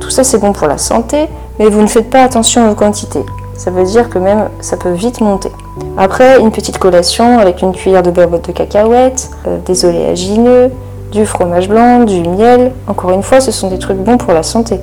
Tout 0.00 0.10
ça 0.10 0.24
c'est 0.24 0.38
bon 0.38 0.52
pour 0.52 0.66
la 0.66 0.78
santé, 0.78 1.28
mais 1.58 1.66
vous 1.66 1.82
ne 1.82 1.86
faites 1.86 2.10
pas 2.10 2.22
attention 2.22 2.70
aux 2.70 2.74
quantités 2.74 3.24
ça 3.60 3.70
veut 3.70 3.84
dire 3.84 4.08
que 4.08 4.18
même 4.18 4.48
ça 4.60 4.78
peut 4.78 4.92
vite 4.92 5.20
monter. 5.20 5.50
Après, 5.98 6.40
une 6.40 6.50
petite 6.50 6.78
collation 6.78 7.38
avec 7.38 7.60
une 7.60 7.72
cuillère 7.72 8.02
de 8.02 8.10
beurre 8.10 8.40
de 8.40 8.52
cacahuètes, 8.52 9.30
euh, 9.46 9.58
des 9.66 9.84
oléagineux, 9.84 10.70
du 11.12 11.26
fromage 11.26 11.68
blanc, 11.68 12.04
du 12.04 12.22
miel. 12.22 12.72
Encore 12.86 13.10
une 13.10 13.22
fois, 13.22 13.42
ce 13.42 13.52
sont 13.52 13.68
des 13.68 13.78
trucs 13.78 13.98
bons 13.98 14.16
pour 14.16 14.32
la 14.32 14.42
santé. 14.42 14.80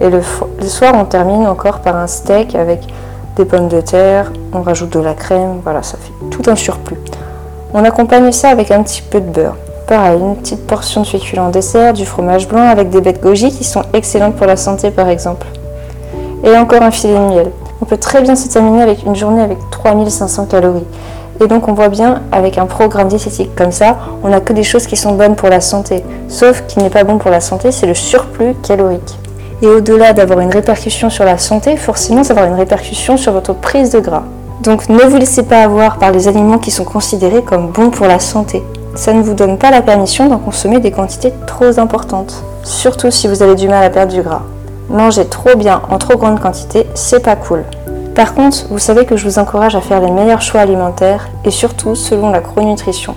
Et 0.00 0.10
le, 0.10 0.20
soir, 0.66 0.94
on 0.96 1.04
termine 1.04 1.46
encore 1.46 1.78
par 1.78 1.94
un 1.94 2.08
steak 2.08 2.56
avec 2.56 2.80
des 3.36 3.44
pommes 3.44 3.68
de 3.68 3.80
terre, 3.80 4.32
on 4.52 4.62
rajoute 4.62 4.92
de 4.92 4.98
la 4.98 5.14
crème, 5.14 5.60
voilà, 5.62 5.84
ça 5.84 5.96
fait 5.96 6.12
tout 6.28 6.50
un 6.50 6.56
surplus. 6.56 6.98
On 7.74 7.84
accompagne 7.84 8.32
ça 8.32 8.48
avec 8.48 8.70
un 8.70 8.82
petit 8.82 9.02
peu 9.02 9.20
de 9.20 9.26
beurre. 9.26 9.56
Pareil, 9.86 10.18
une 10.18 10.36
petite 10.36 10.66
portion 10.66 11.02
de 11.02 11.06
féculents 11.06 11.48
en 11.48 11.50
dessert, 11.50 11.92
du 11.92 12.06
fromage 12.06 12.48
blanc 12.48 12.66
avec 12.66 12.88
des 12.88 13.02
de 13.02 13.10
goji 13.10 13.50
qui 13.50 13.64
sont 13.64 13.82
excellentes 13.92 14.36
pour 14.36 14.46
la 14.46 14.56
santé 14.56 14.90
par 14.90 15.08
exemple. 15.08 15.46
Et 16.44 16.56
encore 16.56 16.82
un 16.82 16.90
filet 16.90 17.12
de 17.12 17.18
miel. 17.18 17.50
On 17.82 17.84
peut 17.84 17.98
très 17.98 18.22
bien 18.22 18.36
se 18.36 18.48
terminer 18.48 18.80
avec 18.80 19.04
une 19.04 19.14
journée 19.14 19.42
avec 19.42 19.58
3500 19.70 20.46
calories. 20.46 20.86
Et 21.42 21.46
donc 21.46 21.68
on 21.68 21.74
voit 21.74 21.88
bien, 21.88 22.22
avec 22.32 22.56
un 22.56 22.64
programme 22.64 23.08
diététique 23.08 23.54
comme 23.54 23.70
ça, 23.70 23.98
on 24.24 24.28
n'a 24.28 24.40
que 24.40 24.54
des 24.54 24.62
choses 24.62 24.86
qui 24.86 24.96
sont 24.96 25.12
bonnes 25.12 25.36
pour 25.36 25.50
la 25.50 25.60
santé. 25.60 26.02
Sauf 26.28 26.64
qu'il 26.66 26.82
n'est 26.82 26.90
pas 26.90 27.04
bon 27.04 27.18
pour 27.18 27.30
la 27.30 27.40
santé, 27.40 27.70
c'est 27.70 27.86
le 27.86 27.94
surplus 27.94 28.54
calorique. 28.66 29.18
Et 29.60 29.66
au-delà 29.66 30.14
d'avoir 30.14 30.40
une 30.40 30.50
répercussion 30.50 31.10
sur 31.10 31.24
la 31.24 31.36
santé, 31.36 31.76
forcément 31.76 32.24
ça 32.24 32.32
va 32.32 32.40
avoir 32.40 32.54
une 32.54 32.60
répercussion 32.60 33.18
sur 33.18 33.32
votre 33.32 33.52
prise 33.52 33.90
de 33.90 34.00
gras. 34.00 34.24
Donc 34.62 34.88
ne 34.88 34.98
vous 34.98 35.16
laissez 35.16 35.44
pas 35.44 35.62
avoir 35.62 35.98
par 35.98 36.10
les 36.10 36.26
aliments 36.26 36.58
qui 36.58 36.70
sont 36.70 36.84
considérés 36.84 37.42
comme 37.44 37.68
bons 37.68 37.90
pour 37.90 38.06
la 38.06 38.18
santé. 38.18 38.62
Ça 38.96 39.12
ne 39.12 39.22
vous 39.22 39.34
donne 39.34 39.56
pas 39.56 39.70
la 39.70 39.82
permission 39.82 40.28
d'en 40.28 40.38
consommer 40.38 40.80
des 40.80 40.90
quantités 40.90 41.32
trop 41.46 41.78
importantes. 41.78 42.42
Surtout 42.64 43.12
si 43.12 43.28
vous 43.28 43.42
avez 43.42 43.54
du 43.54 43.68
mal 43.68 43.84
à 43.84 43.90
perdre 43.90 44.12
du 44.12 44.22
gras. 44.22 44.42
Manger 44.90 45.26
trop 45.26 45.56
bien 45.56 45.82
en 45.90 45.98
trop 45.98 46.16
grande 46.16 46.40
quantité, 46.40 46.86
c'est 46.94 47.22
pas 47.22 47.36
cool. 47.36 47.64
Par 48.16 48.34
contre, 48.34 48.66
vous 48.70 48.80
savez 48.80 49.04
que 49.04 49.16
je 49.16 49.24
vous 49.24 49.38
encourage 49.38 49.76
à 49.76 49.80
faire 49.80 50.00
les 50.00 50.10
meilleurs 50.10 50.42
choix 50.42 50.62
alimentaires 50.62 51.28
et 51.44 51.52
surtout 51.52 51.94
selon 51.94 52.30
la 52.30 52.40
chronutrition. 52.40 53.14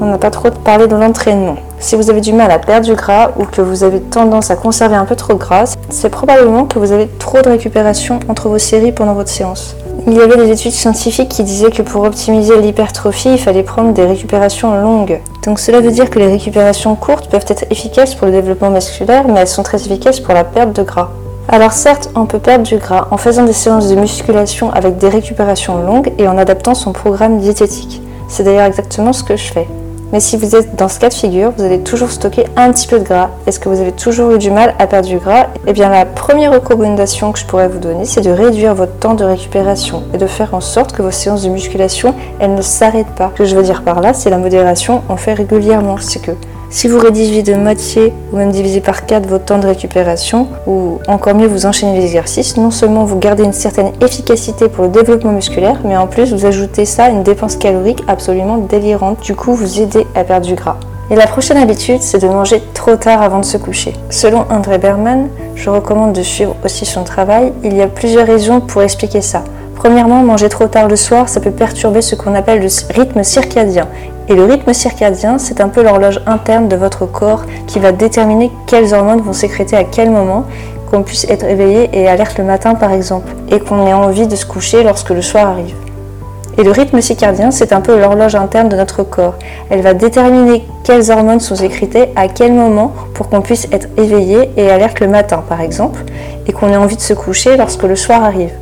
On 0.00 0.06
n'a 0.06 0.18
pas 0.18 0.30
trop 0.30 0.50
parlé 0.50 0.86
de 0.86 0.94
l'entraînement. 0.94 1.56
Si 1.80 1.96
vous 1.96 2.10
avez 2.10 2.20
du 2.20 2.32
mal 2.32 2.52
à 2.52 2.60
perdre 2.60 2.86
du 2.86 2.94
gras 2.94 3.30
ou 3.38 3.44
que 3.44 3.60
vous 3.60 3.82
avez 3.82 4.00
tendance 4.00 4.52
à 4.52 4.56
conserver 4.56 4.94
un 4.94 5.04
peu 5.04 5.16
trop 5.16 5.32
de 5.32 5.38
gras, 5.38 5.74
c'est 5.88 6.10
probablement 6.10 6.66
que 6.66 6.78
vous 6.78 6.92
avez 6.92 7.08
trop 7.18 7.42
de 7.42 7.48
récupération 7.48 8.20
entre 8.28 8.48
vos 8.48 8.58
séries 8.58 8.92
pendant 8.92 9.14
votre 9.14 9.30
séance. 9.30 9.74
Il 10.06 10.14
y 10.14 10.20
avait 10.20 10.36
des 10.36 10.50
études 10.50 10.72
scientifiques 10.72 11.28
qui 11.28 11.42
disaient 11.42 11.70
que 11.70 11.82
pour 11.82 12.04
optimiser 12.04 12.60
l'hypertrophie, 12.60 13.32
il 13.32 13.38
fallait 13.38 13.62
prendre 13.62 13.92
des 13.92 14.04
récupérations 14.04 14.74
longues. 14.80 15.20
Donc 15.44 15.58
cela 15.58 15.80
veut 15.80 15.90
dire 15.90 16.08
que 16.08 16.18
les 16.18 16.28
récupérations 16.28 16.94
courtes 16.94 17.28
peuvent 17.30 17.44
être 17.48 17.64
efficaces 17.70 18.14
pour 18.14 18.26
le 18.26 18.32
développement 18.32 18.70
musculaire, 18.70 19.28
mais 19.28 19.40
elles 19.40 19.48
sont 19.48 19.62
très 19.62 19.78
efficaces 19.78 20.20
pour 20.20 20.32
la 20.32 20.44
perte 20.44 20.74
de 20.74 20.82
gras. 20.82 21.10
Alors 21.48 21.72
certes, 21.72 22.10
on 22.14 22.26
peut 22.26 22.38
perdre 22.38 22.64
du 22.64 22.76
gras 22.76 23.08
en 23.10 23.16
faisant 23.16 23.44
des 23.44 23.52
séances 23.52 23.88
de 23.88 23.96
musculation 23.96 24.72
avec 24.72 24.98
des 24.98 25.08
récupérations 25.08 25.82
longues 25.82 26.12
et 26.18 26.28
en 26.28 26.38
adaptant 26.38 26.74
son 26.74 26.92
programme 26.92 27.38
diététique. 27.38 28.00
C'est 28.28 28.44
d'ailleurs 28.44 28.66
exactement 28.66 29.12
ce 29.12 29.24
que 29.24 29.36
je 29.36 29.52
fais. 29.52 29.66
Mais 30.12 30.20
si 30.20 30.36
vous 30.36 30.56
êtes 30.56 30.74
dans 30.74 30.88
ce 30.88 30.98
cas 30.98 31.08
de 31.08 31.14
figure, 31.14 31.52
vous 31.56 31.62
allez 31.62 31.80
toujours 31.80 32.10
stocker 32.10 32.44
un 32.56 32.72
petit 32.72 32.88
peu 32.88 32.98
de 32.98 33.04
gras. 33.04 33.30
Est-ce 33.46 33.60
que 33.60 33.68
vous 33.68 33.80
avez 33.80 33.92
toujours 33.92 34.32
eu 34.32 34.38
du 34.38 34.50
mal 34.50 34.74
à 34.78 34.86
perdre 34.86 35.08
du 35.08 35.18
gras? 35.18 35.46
Eh 35.66 35.72
bien 35.72 35.88
la 35.88 36.04
première 36.04 36.52
recommandation 36.52 37.30
que 37.32 37.38
je 37.38 37.46
pourrais 37.46 37.68
vous 37.68 37.78
donner, 37.78 38.04
c'est 38.04 38.20
de 38.20 38.30
réduire 38.30 38.74
votre 38.74 38.96
temps 38.98 39.14
de 39.14 39.24
récupération 39.24 40.02
et 40.12 40.18
de 40.18 40.26
faire 40.26 40.54
en 40.54 40.60
sorte 40.60 40.92
que 40.92 41.02
vos 41.02 41.10
séances 41.10 41.42
de 41.42 41.48
musculation, 41.48 42.14
elles 42.40 42.54
ne 42.54 42.62
s'arrêtent 42.62 43.14
pas. 43.16 43.30
Ce 43.34 43.38
que 43.38 43.44
je 43.44 43.54
veux 43.54 43.62
dire 43.62 43.82
par 43.82 44.00
là, 44.00 44.12
c'est 44.12 44.30
la 44.30 44.38
modération, 44.38 45.02
on 45.08 45.16
fait 45.16 45.34
régulièrement. 45.34 45.96
C'est 46.00 46.20
que 46.20 46.32
si 46.70 46.86
vous 46.86 46.98
réduisez 46.98 47.42
de 47.42 47.54
moitié 47.54 48.12
ou 48.32 48.36
même 48.36 48.52
divisez 48.52 48.80
par 48.80 49.04
4 49.04 49.26
votre 49.26 49.44
temps 49.44 49.58
de 49.58 49.66
récupération, 49.66 50.46
ou 50.68 50.98
encore 51.08 51.34
mieux 51.34 51.48
vous 51.48 51.66
enchaînez 51.66 51.98
les 51.98 52.04
exercices, 52.04 52.56
non 52.56 52.70
seulement 52.70 53.04
vous 53.04 53.18
gardez 53.18 53.42
une 53.42 53.52
certaine 53.52 53.90
efficacité 54.00 54.68
pour 54.68 54.84
le 54.84 54.90
développement 54.90 55.32
musculaire, 55.32 55.80
mais 55.84 55.96
en 55.96 56.06
plus 56.06 56.32
vous 56.32 56.46
ajoutez 56.46 56.84
ça 56.84 57.04
à 57.04 57.08
une 57.10 57.24
dépense 57.24 57.56
calorique 57.56 58.04
absolument 58.06 58.58
délirante. 58.58 59.20
Du 59.20 59.34
coup, 59.34 59.52
vous 59.52 59.80
aidez 59.80 60.06
à 60.14 60.22
perdre 60.22 60.46
du 60.46 60.54
gras. 60.54 60.76
Et 61.10 61.16
la 61.16 61.26
prochaine 61.26 61.56
habitude, 61.56 62.02
c'est 62.02 62.22
de 62.22 62.28
manger 62.28 62.62
trop 62.72 62.94
tard 62.94 63.20
avant 63.20 63.40
de 63.40 63.44
se 63.44 63.56
coucher. 63.56 63.94
Selon 64.10 64.44
André 64.48 64.78
Berman, 64.78 65.28
je 65.56 65.68
recommande 65.68 66.12
de 66.12 66.22
suivre 66.22 66.54
aussi 66.64 66.86
son 66.86 67.02
travail, 67.02 67.52
il 67.64 67.76
y 67.76 67.82
a 67.82 67.88
plusieurs 67.88 68.28
raisons 68.28 68.60
pour 68.60 68.82
expliquer 68.82 69.20
ça. 69.20 69.42
Premièrement, 69.74 70.22
manger 70.22 70.48
trop 70.48 70.66
tard 70.66 70.86
le 70.86 70.94
soir, 70.94 71.28
ça 71.28 71.40
peut 71.40 71.50
perturber 71.50 72.00
ce 72.00 72.14
qu'on 72.14 72.34
appelle 72.34 72.60
le 72.60 72.68
rythme 72.94 73.24
circadien. 73.24 73.88
Et 74.30 74.36
le 74.36 74.44
rythme 74.44 74.72
circadien, 74.72 75.38
c'est 75.38 75.60
un 75.60 75.68
peu 75.68 75.82
l'horloge 75.82 76.20
interne 76.24 76.68
de 76.68 76.76
votre 76.76 77.04
corps 77.04 77.42
qui 77.66 77.80
va 77.80 77.90
déterminer 77.90 78.52
quelles 78.68 78.94
hormones 78.94 79.22
vont 79.22 79.32
sécréter 79.32 79.74
à 79.74 79.82
quel 79.82 80.08
moment, 80.08 80.44
qu'on 80.88 81.02
puisse 81.02 81.24
être 81.28 81.44
éveillé 81.44 81.90
et 81.92 82.06
alerte 82.06 82.38
le 82.38 82.44
matin 82.44 82.76
par 82.76 82.92
exemple, 82.92 83.32
et 83.50 83.58
qu'on 83.58 83.88
ait 83.88 83.92
envie 83.92 84.28
de 84.28 84.36
se 84.36 84.46
coucher 84.46 84.84
lorsque 84.84 85.10
le 85.10 85.20
soir 85.20 85.48
arrive. 85.48 85.74
Et 86.58 86.62
le 86.62 86.70
rythme 86.70 87.00
circadien, 87.00 87.50
c'est 87.50 87.72
un 87.72 87.80
peu 87.80 87.98
l'horloge 87.98 88.36
interne 88.36 88.68
de 88.68 88.76
notre 88.76 89.02
corps. 89.02 89.34
Elle 89.68 89.82
va 89.82 89.94
déterminer 89.94 90.64
quelles 90.84 91.10
hormones 91.10 91.40
sont 91.40 91.56
sécrétées 91.56 92.10
à 92.14 92.28
quel 92.28 92.52
moment 92.52 92.92
pour 93.14 93.30
qu'on 93.30 93.40
puisse 93.40 93.66
être 93.72 93.88
éveillé 93.96 94.48
et 94.56 94.70
alerte 94.70 95.00
le 95.00 95.08
matin 95.08 95.42
par 95.48 95.60
exemple, 95.60 96.04
et 96.46 96.52
qu'on 96.52 96.68
ait 96.68 96.76
envie 96.76 96.96
de 96.96 97.00
se 97.00 97.14
coucher 97.14 97.56
lorsque 97.56 97.82
le 97.82 97.96
soir 97.96 98.22
arrive. 98.22 98.52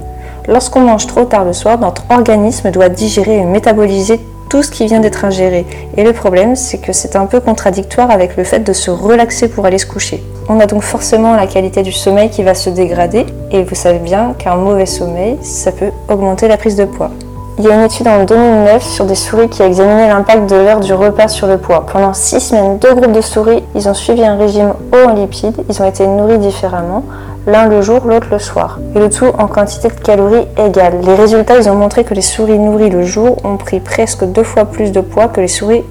Lorsqu'on 0.47 0.81
mange 0.81 1.07
trop 1.07 1.27
tard 1.27 1.45
le 1.45 1.53
soir, 1.53 1.79
notre 1.79 2.05
organisme 2.09 2.71
doit 2.71 2.89
digérer 2.89 3.37
et 3.37 3.45
métaboliser 3.45 4.19
tout 4.49 4.63
ce 4.63 4.71
qui 4.71 4.87
vient 4.87 5.01
d'être 5.01 5.25
ingéré. 5.25 5.67
Et 5.97 6.05
le 6.05 6.13
problème, 6.13 6.57
c'est 6.57 6.79
que 6.79 6.93
c'est 6.93 7.17
un 7.17 7.27
peu 7.27 7.41
contradictoire 7.41 8.11
avec 8.11 8.37
le 8.37 8.45
fait 8.45 8.61
de 8.61 8.73
se 8.73 8.91
relaxer 8.91 9.49
pour 9.49 9.67
aller 9.67 9.79
se 9.79 9.87
coucher. 9.87 10.23
On 10.49 10.61
a 10.61 10.67
donc 10.67 10.83
forcément 10.83 11.37
la 11.37 11.47
qualité 11.47 11.83
du 11.83 11.93
sommeil 11.93 12.31
qui 12.31 12.43
va 12.43 12.55
se 12.55 12.71
dégrader, 12.71 13.27
et 13.51 13.63
vous 13.63 13.75
savez 13.75 13.99
bien 13.99 14.35
qu'un 14.39 14.57
mauvais 14.57 14.87
sommeil, 14.87 15.39
ça 15.43 15.73
peut 15.73 15.91
augmenter 16.09 16.49
la 16.49 16.57
prise 16.57 16.77
de 16.77 16.85
poids. 16.85 17.11
Il 17.59 17.65
y 17.65 17.71
a 17.73 17.75
une 17.75 17.83
étude 17.83 18.07
en 18.07 18.25
2009 18.25 18.85
sur 18.85 19.05
des 19.05 19.17
souris 19.17 19.49
qui 19.49 19.63
a 19.63 19.67
examiné 19.67 20.07
l'impact 20.07 20.49
de 20.49 20.55
l'heure 20.55 20.79
du 20.79 20.95
repas 20.95 21.27
sur 21.27 21.49
le 21.49 21.59
poids. 21.59 21.85
Pendant 21.93 22.15
6 22.15 22.39
semaines, 22.39 22.79
deux 22.79 22.95
groupes 22.95 23.11
de 23.11 23.21
souris, 23.21 23.65
ils 23.75 23.89
ont 23.89 23.95
suivi 23.95 24.25
un 24.25 24.37
régime 24.37 24.75
haut 24.93 25.09
en 25.09 25.15
lipides, 25.15 25.57
ils 25.69 25.83
ont 25.83 25.89
été 25.89 26.07
nourris 26.07 26.39
différemment 26.39 27.03
l'un 27.49 27.67
le 27.67 27.81
jour, 27.81 28.03
l'autre 28.05 28.29
le 28.31 28.39
soir, 28.39 28.79
et 28.95 28.99
le 28.99 29.09
tout 29.09 29.25
en 29.39 29.47
quantité 29.47 29.89
de 29.89 29.95
calories 29.95 30.47
égale. 30.59 31.01
Les 31.03 31.15
résultats, 31.15 31.57
ils 31.59 31.69
ont 31.69 31.75
montré 31.75 32.05
que 32.05 32.13
les 32.13 32.23
souris 32.23 32.59
nourries 32.59 32.91
le 32.91 33.03
jour 33.03 33.39
ont 33.43 33.57
pris 33.57 33.81
presque 33.81 34.25
deux 34.25 34.43
fois 34.43 34.67
plus 34.67 34.93
de 34.93 35.01
poids 35.01 35.29
que 35.29 35.41
les 35.41 35.49
souris 35.49 35.83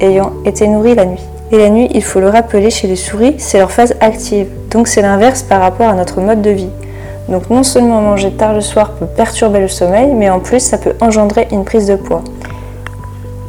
ayant 0.00 0.32
été 0.44 0.66
nourries 0.66 0.94
la 0.94 1.04
nuit. 1.04 1.22
Et 1.52 1.58
la 1.58 1.68
nuit, 1.68 1.88
il 1.92 2.02
faut 2.02 2.20
le 2.20 2.28
rappeler, 2.28 2.70
chez 2.70 2.88
les 2.88 2.96
souris, 2.96 3.34
c'est 3.38 3.58
leur 3.58 3.70
phase 3.70 3.96
active, 4.00 4.48
donc 4.70 4.88
c'est 4.88 5.02
l'inverse 5.02 5.42
par 5.42 5.60
rapport 5.60 5.88
à 5.88 5.94
notre 5.94 6.20
mode 6.20 6.40
de 6.40 6.50
vie. 6.50 6.70
Donc 7.28 7.50
non 7.50 7.62
seulement 7.62 8.00
manger 8.00 8.30
tard 8.30 8.54
le 8.54 8.62
soir 8.62 8.92
peut 8.92 9.06
perturber 9.06 9.60
le 9.60 9.68
sommeil, 9.68 10.12
mais 10.14 10.30
en 10.30 10.40
plus 10.40 10.60
ça 10.60 10.78
peut 10.78 10.94
engendrer 11.00 11.48
une 11.52 11.64
prise 11.64 11.86
de 11.86 11.96
poids. 11.96 12.22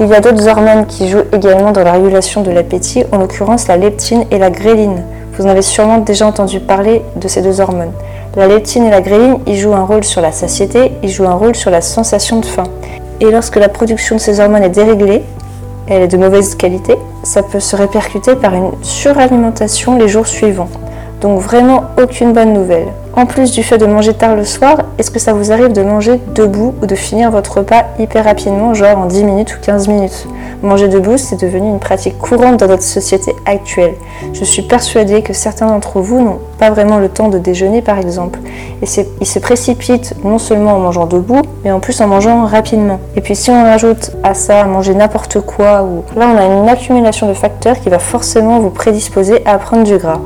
Il 0.01 0.07
y 0.07 0.13
a 0.13 0.19
d'autres 0.19 0.47
hormones 0.47 0.85
qui 0.85 1.09
jouent 1.09 1.25
également 1.31 1.71
dans 1.71 1.83
la 1.83 1.93
régulation 1.93 2.41
de 2.41 2.51
l'appétit, 2.51 3.03
en 3.11 3.17
l'occurrence 3.17 3.67
la 3.67 3.77
leptine 3.77 4.25
et 4.31 4.37
la 4.37 4.49
gréline. 4.49 5.03
Vous 5.39 5.45
en 5.45 5.49
avez 5.51 5.61
sûrement 5.61 5.99
déjà 5.99 6.27
entendu 6.27 6.59
parler 6.59 7.01
de 7.15 7.29
ces 7.29 7.41
deux 7.41 7.61
hormones. 7.61 7.93
La 8.35 8.49
leptine 8.49 8.83
et 8.83 8.89
la 8.89 8.99
gréline, 8.99 9.37
ils 9.47 9.55
jouent 9.55 9.73
un 9.73 9.85
rôle 9.85 10.03
sur 10.03 10.19
la 10.19 10.33
satiété, 10.33 10.91
ils 11.01 11.09
jouent 11.09 11.29
un 11.29 11.33
rôle 11.33 11.55
sur 11.55 11.71
la 11.71 11.79
sensation 11.79 12.41
de 12.41 12.45
faim. 12.45 12.65
Et 13.21 13.31
lorsque 13.31 13.55
la 13.55 13.69
production 13.69 14.17
de 14.17 14.19
ces 14.19 14.41
hormones 14.41 14.63
est 14.63 14.69
déréglée, 14.69 15.23
elle 15.87 16.01
est 16.01 16.07
de 16.09 16.17
mauvaise 16.17 16.55
qualité, 16.55 16.97
ça 17.23 17.41
peut 17.41 17.61
se 17.61 17.77
répercuter 17.77 18.35
par 18.35 18.53
une 18.53 18.71
suralimentation 18.81 19.97
les 19.97 20.09
jours 20.09 20.27
suivants. 20.27 20.67
Donc 21.21 21.39
vraiment 21.39 21.83
aucune 22.01 22.33
bonne 22.33 22.53
nouvelle. 22.53 22.87
En 23.15 23.25
plus 23.25 23.51
du 23.51 23.63
fait 23.63 23.77
de 23.77 23.85
manger 23.85 24.13
tard 24.13 24.35
le 24.35 24.45
soir, 24.45 24.77
est-ce 24.97 25.11
que 25.11 25.19
ça 25.19 25.33
vous 25.33 25.51
arrive 25.51 25.73
de 25.73 25.81
manger 25.81 26.21
debout 26.35 26.73
ou 26.81 26.85
de 26.85 26.95
finir 26.95 27.31
votre 27.31 27.57
repas 27.57 27.83
hyper 27.99 28.23
rapidement, 28.23 28.73
genre 28.73 28.97
en 28.97 29.07
10 29.07 29.23
minutes 29.25 29.55
ou 29.55 29.59
15 29.61 29.89
minutes? 29.89 30.27
Manger 30.61 30.87
debout, 30.87 31.17
c'est 31.17 31.41
devenu 31.41 31.67
une 31.67 31.79
pratique 31.79 32.17
courante 32.17 32.59
dans 32.59 32.67
notre 32.67 32.83
société 32.83 33.33
actuelle. 33.45 33.95
Je 34.31 34.45
suis 34.45 34.61
persuadée 34.61 35.21
que 35.21 35.33
certains 35.33 35.67
d'entre 35.67 35.99
vous 35.99 36.21
n'ont 36.21 36.39
pas 36.59 36.69
vraiment 36.69 36.97
le 36.97 37.09
temps 37.09 37.27
de 37.27 37.39
déjeuner 37.39 37.81
par 37.81 37.97
exemple. 37.97 38.39
Et 38.81 38.85
ils 39.19 39.27
se 39.27 39.39
précipitent 39.39 40.13
non 40.23 40.37
seulement 40.37 40.75
en 40.75 40.79
mangeant 40.79 41.05
debout, 41.05 41.41
mais 41.65 41.71
en 41.71 41.79
plus 41.79 41.99
en 41.99 42.07
mangeant 42.07 42.45
rapidement. 42.45 42.99
Et 43.17 43.21
puis 43.21 43.35
si 43.35 43.49
on 43.49 43.65
ajoute 43.65 44.11
à 44.23 44.33
ça 44.33 44.63
manger 44.65 44.93
n'importe 44.93 45.41
quoi, 45.41 45.85
là 46.15 46.27
on 46.33 46.37
a 46.37 46.45
une 46.45 46.69
accumulation 46.69 47.27
de 47.27 47.33
facteurs 47.33 47.79
qui 47.79 47.89
va 47.89 47.99
forcément 47.99 48.59
vous 48.59 48.69
prédisposer 48.69 49.41
à 49.45 49.57
prendre 49.57 49.83
du 49.83 49.97
gras. 49.97 50.19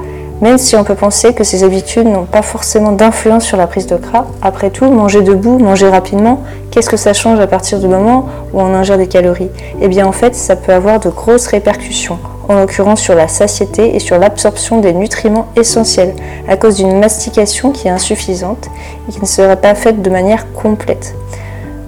Même 0.44 0.58
si 0.58 0.76
on 0.76 0.84
peut 0.84 0.94
penser 0.94 1.34
que 1.34 1.46
ces 1.46 1.64
habitudes 1.64 2.06
n'ont 2.06 2.26
pas 2.26 2.42
forcément 2.42 2.92
d'influence 2.92 3.46
sur 3.46 3.56
la 3.56 3.66
prise 3.66 3.88
de 3.88 3.96
gras, 3.96 4.26
après 4.42 4.72
tout, 4.72 4.92
manger 4.92 5.22
debout, 5.22 5.58
manger 5.58 5.88
rapidement, 5.88 6.44
qu'est-ce 6.70 6.90
que 6.90 6.98
ça 6.98 7.14
change 7.14 7.40
à 7.40 7.48
partir 7.48 7.80
du 7.80 7.88
moment 7.88 8.26
où 8.52 8.60
on 8.60 8.74
ingère 8.74 8.98
des 8.98 9.08
calories? 9.08 9.50
Eh 9.80 9.88
bien 9.88 10.06
en 10.06 10.12
fait, 10.12 10.36
ça 10.36 10.58
peut 10.58 10.74
avoir 10.74 11.00
de 11.00 11.08
grosses 11.08 11.48
répercussions, 11.48 12.20
en 12.50 12.56
l'occurrence 12.56 13.00
sur 13.00 13.16
la 13.16 13.30
satiété 13.30 13.96
et 13.96 14.00
sur 14.00 14.20
l'absorption 14.20 14.82
des 14.82 14.92
nutriments 14.92 15.48
essentiels, 15.56 16.14
à 16.50 16.58
cause 16.58 16.76
d'une 16.76 17.00
mastication 17.00 17.72
qui 17.72 17.88
est 17.88 17.92
insuffisante 17.92 18.68
et 19.08 19.14
qui 19.14 19.22
ne 19.22 19.26
serait 19.26 19.56
pas 19.56 19.76
faite 19.76 20.02
de 20.02 20.10
manière 20.10 20.52
complète. 20.52 21.16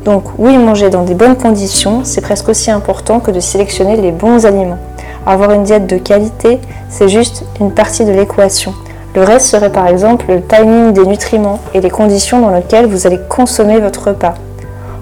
Donc 0.05 0.23
oui, 0.37 0.57
manger 0.57 0.89
dans 0.89 1.03
des 1.03 1.13
bonnes 1.13 1.35
conditions, 1.35 2.05
c'est 2.05 2.21
presque 2.21 2.47
aussi 2.47 2.71
important 2.71 3.19
que 3.19 3.31
de 3.31 3.41
sélectionner 3.41 3.97
les 3.97 4.13
bons 4.13 4.45
aliments. 4.45 4.79
Avoir 5.25 5.51
une 5.51 5.63
diète 5.63 5.87
de 5.87 5.97
qualité, 5.97 6.59
c'est 6.89 7.09
juste 7.09 7.45
une 7.59 7.71
partie 7.71 8.05
de 8.05 8.11
l'équation. 8.11 8.73
Le 9.15 9.23
reste 9.23 9.47
serait 9.47 9.71
par 9.71 9.87
exemple 9.87 10.25
le 10.27 10.41
timing 10.41 10.91
des 10.91 11.05
nutriments 11.05 11.59
et 11.73 11.81
les 11.81 11.89
conditions 11.89 12.41
dans 12.41 12.51
lesquelles 12.51 12.85
vous 12.85 13.07
allez 13.07 13.19
consommer 13.29 13.79
votre 13.79 14.09
repas. 14.09 14.35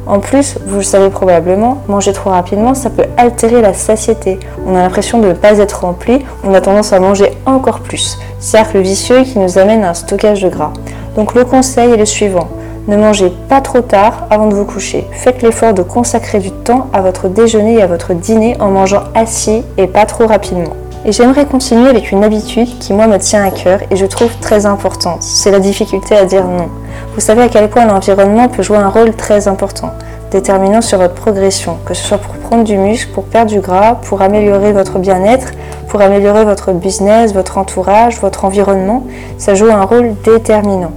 En 0.06 0.20
plus, 0.20 0.58
vous 0.66 0.78
le 0.78 0.84
savez 0.84 1.10
probablement, 1.10 1.78
manger 1.88 2.12
trop 2.12 2.30
rapidement, 2.30 2.74
ça 2.74 2.90
peut 2.90 3.06
altérer 3.18 3.62
la 3.62 3.74
satiété. 3.74 4.40
On 4.68 4.76
a 4.76 4.82
l'impression 4.82 5.20
de 5.20 5.30
ne 5.30 5.34
pas 5.34 5.58
être 5.60 5.86
rempli, 5.86 6.26
on 6.44 6.54
a 6.54 6.62
tendance 6.62 6.94
à 6.94 7.00
manger 7.00 7.32
encore 7.46 7.80
plus. 7.80 8.18
Cercle 8.40 8.80
vicieux 8.80 9.24
qui 9.24 9.40
nous 9.40 9.58
amène 9.58 9.84
à 9.84 9.90
un 9.90 9.94
stockage 9.94 10.42
de 10.42 10.50
gras. 10.50 10.74
Donc 11.16 11.34
le 11.36 11.46
conseil 11.46 11.92
est 11.92 11.98
le 11.98 12.06
suivant. 12.06 12.50
Ne 12.86 12.98
mangez 12.98 13.32
pas 13.48 13.62
trop 13.62 13.80
tard 13.80 14.28
avant 14.30 14.48
de 14.48 14.56
vous 14.56 14.66
coucher. 14.66 15.08
Faites 15.14 15.42
l'effort 15.42 15.74
de 15.74 15.84
consacrer 15.84 16.40
du 16.40 16.52
temps 16.52 16.88
à 16.92 17.00
votre 17.00 17.30
déjeuner 17.30 17.76
et 17.76 17.82
à 17.82 17.88
votre 17.88 18.14
dîner 18.14 18.58
en 18.60 18.72
mangeant 18.72 19.04
assis 19.16 19.64
et 19.78 19.88
pas 19.88 20.06
trop 20.06 20.28
rapidement. 20.28 20.74
Et 21.06 21.14
j'aimerais 21.14 21.46
continuer 21.46 21.88
avec 21.88 22.12
une 22.12 22.26
habitude 22.26 22.68
qui 22.80 22.92
moi 22.92 23.08
me 23.08 23.18
tient 23.20 23.46
à 23.46 23.52
cœur 23.52 23.80
et 23.90 23.96
je 23.96 24.06
trouve 24.06 24.36
très 24.42 24.66
importante. 24.66 25.24
C'est 25.24 25.50
la 25.50 25.62
difficulté 25.62 26.14
à 26.18 26.26
dire 26.26 26.44
non. 26.44 26.68
Vous 27.14 27.22
savez 27.22 27.44
à 27.44 27.48
quel 27.48 27.70
point 27.70 27.86
l'environnement 27.86 28.50
peut 28.50 28.64
jouer 28.64 28.78
un 28.78 28.90
rôle 28.90 29.14
très 29.14 29.48
important, 29.48 29.92
déterminant 30.32 30.82
sur 30.82 30.98
votre 30.98 31.14
progression, 31.14 31.78
que 31.86 31.94
ce 31.94 32.04
soit 32.04 32.18
pour 32.18 32.36
prendre 32.36 32.66
du 32.66 32.76
muscle, 32.76 33.14
pour 33.14 33.24
perdre 33.24 33.52
du 33.52 33.62
gras, 33.62 33.96
pour 33.96 34.22
améliorer 34.22 34.74
votre 34.74 35.00
bien-être, 35.00 35.52
pour 35.88 36.02
améliorer 36.02 36.44
votre 36.44 36.74
business, 36.74 37.34
votre 37.34 37.58
entourage, 37.58 38.20
votre 38.20 38.44
environnement. 38.44 39.04
Ça 39.38 39.56
joue 39.56 39.72
un 39.72 39.84
rôle 39.84 40.16
déterminant 40.26 40.92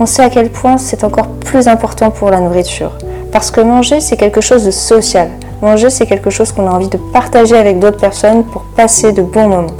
on 0.00 0.06
sait 0.06 0.22
à 0.22 0.30
quel 0.30 0.48
point 0.48 0.78
c'est 0.78 1.04
encore 1.04 1.28
plus 1.28 1.68
important 1.68 2.10
pour 2.10 2.30
la 2.30 2.40
nourriture. 2.40 2.92
Parce 3.32 3.50
que 3.50 3.60
manger, 3.60 4.00
c'est 4.00 4.16
quelque 4.16 4.40
chose 4.40 4.64
de 4.64 4.70
social. 4.70 5.28
Manger, 5.60 5.90
c'est 5.90 6.06
quelque 6.06 6.30
chose 6.30 6.52
qu'on 6.52 6.66
a 6.66 6.70
envie 6.70 6.88
de 6.88 6.96
partager 6.96 7.54
avec 7.54 7.78
d'autres 7.78 8.00
personnes 8.00 8.44
pour 8.44 8.62
passer 8.62 9.12
de 9.12 9.20
bons 9.20 9.48
moments. 9.48 9.76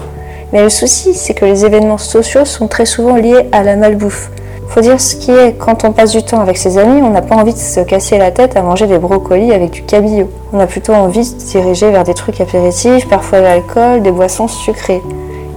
Mais 0.53 0.63
le 0.63 0.69
souci, 0.69 1.15
c'est 1.15 1.33
que 1.33 1.47
les 1.47 1.65
événements 1.65 1.97
sociaux 1.97 2.45
sont 2.45 2.69
très 2.69 2.85
souvent 2.85 3.17
liés 3.17 3.49
à 3.51 3.63
la 3.63 3.77
malbouffe. 3.77 4.31
Faut 4.69 4.83
dire 4.83 5.01
ce 5.01 5.17
qui 5.17 5.31
est, 5.31 5.55
quand 5.59 5.85
on 5.85 5.93
passe 5.93 6.13
du 6.13 6.23
temps 6.23 6.41
avec 6.41 6.59
ses 6.59 6.77
amis, 6.77 7.01
on 7.03 7.11
n'a 7.11 7.23
pas 7.23 7.37
envie 7.37 7.55
de 7.55 7.59
se 7.59 7.81
casser 7.81 8.19
la 8.19 8.31
tête 8.31 8.57
à 8.57 8.63
manger 8.63 8.87
des 8.87 8.99
brocolis 8.99 9.53
avec 9.53 9.71
du 9.71 9.83
cabillaud. 9.83 10.29
On 10.53 10.61
a 10.61 10.67
plutôt 10.67 10.93
envie 10.93 11.21
de 11.21 11.25
se 11.41 11.47
diriger 11.47 11.91
vers 11.91 12.05
des 12.05 12.15
trucs 12.15 12.43
apéritifs, 12.43 13.09
parfois 13.09 13.41
l'alcool, 13.41 14.03
des 14.03 14.13
boissons 14.13 14.49
sucrées. 14.49 15.03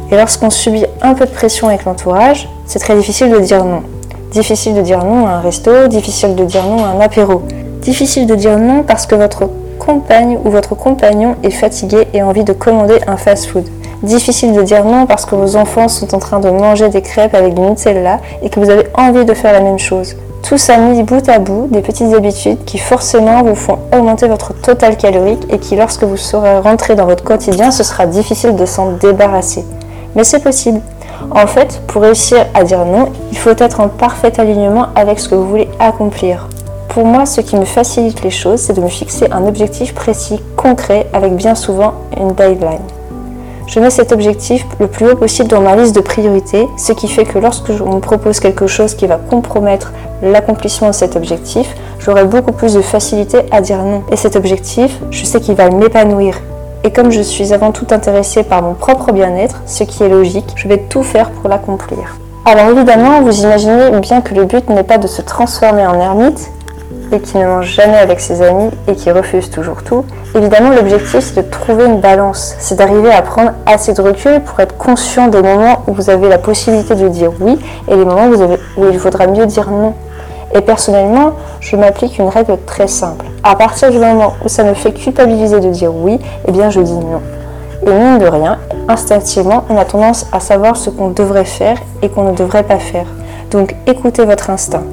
Et 0.10 0.16
lorsqu'on 0.16 0.50
subit 0.50 0.86
un 1.02 1.16
peu 1.16 1.26
de 1.26 1.32
pression 1.32 1.68
avec 1.68 1.84
l'entourage, 1.84 2.48
c'est 2.66 2.80
très 2.80 2.96
difficile 2.96 3.30
de 3.30 3.40
dire 3.40 3.66
non. 3.66 3.84
Difficile 4.34 4.74
de 4.74 4.82
dire 4.82 5.06
non 5.06 5.28
à 5.28 5.34
un 5.34 5.42
resto, 5.42 5.88
difficile 5.88 6.34
de 6.34 6.44
dire 6.44 6.66
non 6.66 6.84
à 6.84 6.88
un 6.88 7.00
apéro. 7.00 7.44
Difficile 7.82 8.26
de 8.26 8.34
dire 8.34 8.58
non 8.58 8.82
parce 8.82 9.06
que 9.06 9.14
votre 9.14 9.48
compagne 9.78 10.40
ou 10.44 10.50
votre 10.50 10.74
compagnon 10.74 11.36
est 11.44 11.52
fatigué 11.52 12.08
et 12.16 12.22
a 12.22 12.26
envie 12.26 12.44
de 12.44 12.52
commander 12.52 13.00
un 13.06 13.16
fast-food. 13.16 13.66
Difficile 14.02 14.54
de 14.54 14.64
dire 14.64 14.86
non 14.86 15.06
parce 15.06 15.28
que 15.28 15.36
vos 15.36 15.56
enfants 15.56 15.88
sont 15.88 16.16
en 16.16 16.18
train 16.18 16.40
de 16.40 16.50
manger 16.50 16.90
des 16.90 17.04
crêpes 17.04 17.36
avec 17.36 17.54
du 17.54 17.62
Nutella 17.62 18.22
et 18.42 18.50
que 18.50 18.60
vous 18.60 18.72
avez 18.72 18.88
envie 18.96 19.24
de 19.24 19.36
faire 19.36 19.54
la 19.54 19.62
même 19.62 19.78
chose. 19.78 20.16
Tout 20.42 20.58
ça 20.58 20.78
mis 20.78 21.04
bout 21.04 21.30
à 21.30 21.38
bout, 21.38 21.68
des 21.70 21.82
petites 21.82 22.12
habitudes 22.12 22.66
qui 22.66 22.80
forcément 22.80 23.44
vous 23.44 23.54
font 23.54 23.78
augmenter 23.96 24.28
votre 24.28 24.60
total 24.60 24.98
calorique 24.98 25.46
et 25.52 25.60
qui 25.60 25.76
lorsque 25.76 26.06
vous 26.06 26.18
serez 26.18 26.58
rentré 26.58 26.96
dans 26.96 27.06
votre 27.06 27.24
quotidien, 27.24 27.70
ce 27.70 27.84
sera 27.84 28.08
difficile 28.08 28.56
de 28.56 28.66
s'en 28.66 28.94
débarrasser. 28.94 29.64
Mais 30.16 30.24
c'est 30.24 30.42
possible. 30.42 30.82
En 31.32 31.48
fait, 31.48 31.82
pour 31.88 32.02
réussir 32.02 32.46
à 32.54 32.64
dire 32.64 32.86
non, 32.86 33.12
il 33.32 33.38
faut 33.38 33.52
être 33.58 33.80
en 33.80 33.88
parfait 33.88 34.40
alignement 34.40 34.88
avec 34.96 35.20
ce 35.20 35.30
que 35.30 35.36
vous 35.36 35.48
voulez 35.48 35.70
accomplir. 35.80 36.48
Pour 36.90 37.06
moi, 37.06 37.26
ce 37.26 37.42
qui 37.42 37.56
me 37.56 37.66
facilite 37.66 38.24
les 38.24 38.30
choses, 38.30 38.60
c'est 38.60 38.74
de 38.74 38.82
me 38.82 38.88
fixer 38.88 39.28
un 39.32 39.48
objectif 39.48 39.96
précis, 39.96 40.40
concret, 40.56 41.08
avec 41.12 41.36
bien 41.36 41.56
souvent 41.56 41.94
une 42.20 42.34
deadline. 42.34 42.80
Je 43.66 43.80
mets 43.80 43.90
cet 43.90 44.12
objectif 44.12 44.66
le 44.80 44.88
plus 44.88 45.10
haut 45.10 45.16
possible 45.16 45.48
dans 45.48 45.62
ma 45.62 45.76
liste 45.76 45.96
de 45.96 46.02
priorités, 46.02 46.68
ce 46.78 46.92
qui 46.92 47.08
fait 47.08 47.26
que 47.26 47.40
lorsque 47.40 47.72
on 47.84 47.96
me 47.96 48.00
propose 48.00 48.40
quelque 48.40 48.68
chose 48.68 48.94
qui 48.94 49.08
va 49.08 49.16
compromettre 49.18 49.92
l'accomplissement 50.22 50.90
de 50.90 50.94
cet 50.94 51.16
objectif, 51.16 51.74
j'aurai 52.00 52.26
beaucoup 52.26 52.52
plus 52.52 52.74
de 52.74 52.82
facilité 52.82 53.40
à 53.52 53.62
dire 53.62 53.82
non. 53.82 54.04
Et 54.12 54.16
cet 54.16 54.36
objectif, 54.36 55.00
je 55.10 55.26
sais 55.26 55.40
qu'il 55.40 55.56
va 55.56 55.70
m'épanouir, 55.70 56.36
et 56.84 56.92
comme 56.92 57.12
je 57.12 57.22
suis 57.22 57.54
avant 57.54 57.72
tout 57.72 57.88
intéressée 57.92 58.44
par 58.44 58.62
mon 58.62 58.74
propre 58.74 59.12
bien-être, 59.12 59.62
ce 59.66 59.84
qui 59.84 60.04
est 60.04 60.10
logique, 60.10 60.54
je 60.56 60.68
vais 60.68 60.78
tout 60.78 61.04
faire 61.04 61.32
pour 61.32 61.50
l'accomplir. 61.50 62.18
Alors 62.46 62.70
évidemment, 62.70 63.22
vous 63.22 63.44
imaginez 63.44 63.90
bien 64.02 64.22
que 64.22 64.36
le 64.36 64.44
but 64.44 64.70
n'est 64.70 64.84
pas 64.84 64.98
de 64.98 65.08
se 65.08 65.22
transformer 65.22 65.86
en 65.86 66.00
ermite 66.00 66.52
et 67.14 67.20
qui 67.20 67.38
ne 67.38 67.46
mange 67.46 67.68
jamais 67.68 67.98
avec 67.98 68.20
ses 68.20 68.42
amis 68.42 68.70
et 68.88 68.96
qui 68.96 69.12
refuse 69.12 69.50
toujours 69.50 69.84
tout. 69.84 70.04
Évidemment, 70.36 70.72
l'objectif 70.72 71.20
c'est 71.20 71.46
de 71.46 71.50
trouver 71.50 71.86
une 71.86 72.02
balance, 72.02 72.56
c'est 72.60 72.76
d'arriver 72.76 73.12
à 73.12 73.22
prendre 73.22 73.52
assez 73.66 73.94
de 73.94 74.02
recul 74.02 74.42
pour 74.42 74.60
être 74.60 74.76
conscient 74.78 75.28
des 75.28 75.42
moments 75.42 75.84
où 75.88 75.94
vous 75.94 76.10
avez 76.10 76.28
la 76.28 76.38
possibilité 76.38 76.96
de 76.96 77.08
dire 77.08 77.32
oui 77.40 77.58
et 77.88 77.96
les 77.96 78.04
moments 78.04 78.28
où 78.78 78.86
il 78.92 79.00
faudra 79.00 79.28
mieux 79.28 79.46
dire 79.46 79.70
non. 79.70 79.94
Et 80.56 80.62
personnellement, 80.62 81.32
je 81.60 81.76
m'applique 81.76 82.20
une 82.20 82.30
règle 82.30 82.58
très 82.66 82.88
simple. 82.88 83.26
À 83.44 83.56
partir 83.56 83.90
du 83.90 83.98
moment 83.98 84.34
où 84.46 84.48
ça 84.48 84.64
me 84.64 84.74
fait 84.74 84.92
culpabiliser 84.92 85.60
de 85.60 85.70
dire 85.70 85.94
oui, 85.94 86.20
eh 86.48 86.52
bien 86.52 86.70
je 86.70 86.80
dis 86.80 86.94
non. 86.94 87.22
Et 87.86 87.92
mine 87.92 88.20
de 88.20 88.28
rien, 88.28 88.60
instinctivement, 88.88 89.66
on 89.70 89.78
a 89.78 89.84
tendance 89.84 90.28
à 90.32 90.40
savoir 90.40 90.78
ce 90.78 90.90
qu'on 90.90 91.10
devrait 91.10 91.46
faire 91.46 91.78
et 92.02 92.10
qu'on 92.10 92.24
ne 92.24 92.36
devrait 92.36 92.64
pas 92.64 92.80
faire. 92.80 93.08
Donc 93.52 93.76
écoutez 93.88 94.26
votre 94.26 94.50
instinct. 94.50 94.84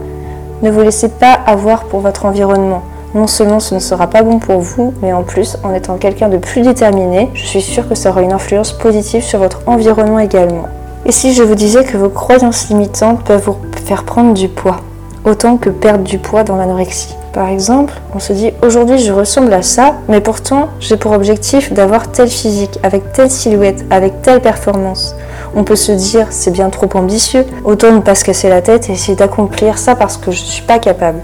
Ne 0.62 0.70
vous 0.70 0.80
laissez 0.80 1.08
pas 1.08 1.38
avoir 1.46 1.84
pour 1.84 2.00
votre 2.00 2.24
environnement. 2.24 2.82
Non 3.14 3.26
seulement 3.26 3.60
ce 3.60 3.74
ne 3.74 3.80
sera 3.80 4.06
pas 4.06 4.22
bon 4.22 4.38
pour 4.38 4.60
vous, 4.60 4.94
mais 5.02 5.12
en 5.12 5.22
plus, 5.22 5.58
en 5.64 5.74
étant 5.74 5.96
quelqu'un 5.96 6.28
de 6.28 6.36
plus 6.36 6.62
déterminé, 6.62 7.30
je 7.34 7.44
suis 7.44 7.62
sûre 7.62 7.88
que 7.88 7.94
ça 7.94 8.10
aura 8.10 8.22
une 8.22 8.32
influence 8.32 8.72
positive 8.72 9.22
sur 9.22 9.40
votre 9.40 9.60
environnement 9.66 10.20
également. 10.20 10.64
Et 11.06 11.12
si 11.12 11.32
je 11.32 11.42
vous 11.42 11.54
disais 11.54 11.84
que 11.84 11.96
vos 11.96 12.08
croyances 12.08 12.68
limitantes 12.68 13.24
peuvent 13.24 13.42
vous 13.44 13.56
faire 13.84 14.04
prendre 14.04 14.34
du 14.34 14.48
poids? 14.48 14.76
Autant 15.24 15.56
que 15.56 15.70
perdre 15.70 16.04
du 16.04 16.18
poids 16.18 16.44
dans 16.44 16.56
l'anorexie. 16.56 17.14
Par 17.32 17.48
exemple, 17.48 17.94
on 18.14 18.18
se 18.18 18.32
dit 18.32 18.52
aujourd'hui 18.62 18.98
je 18.98 19.12
ressemble 19.12 19.52
à 19.52 19.62
ça, 19.62 19.94
mais 20.08 20.20
pourtant 20.20 20.68
j'ai 20.80 20.96
pour 20.96 21.12
objectif 21.12 21.72
d'avoir 21.72 22.10
tel 22.10 22.28
physique, 22.28 22.78
avec 22.82 23.12
telle 23.12 23.30
silhouette, 23.30 23.84
avec 23.90 24.22
telle 24.22 24.40
performance. 24.40 25.14
On 25.54 25.62
peut 25.62 25.76
se 25.76 25.92
dire 25.92 26.26
c'est 26.30 26.50
bien 26.50 26.70
trop 26.70 26.88
ambitieux, 26.94 27.44
autant 27.64 27.92
ne 27.92 28.00
pas 28.00 28.14
se 28.14 28.24
casser 28.24 28.48
la 28.48 28.62
tête 28.62 28.88
et 28.88 28.92
essayer 28.92 29.16
d'accomplir 29.16 29.78
ça 29.78 29.94
parce 29.94 30.16
que 30.16 30.32
je 30.32 30.40
ne 30.40 30.46
suis 30.46 30.62
pas 30.62 30.78
capable. 30.78 31.20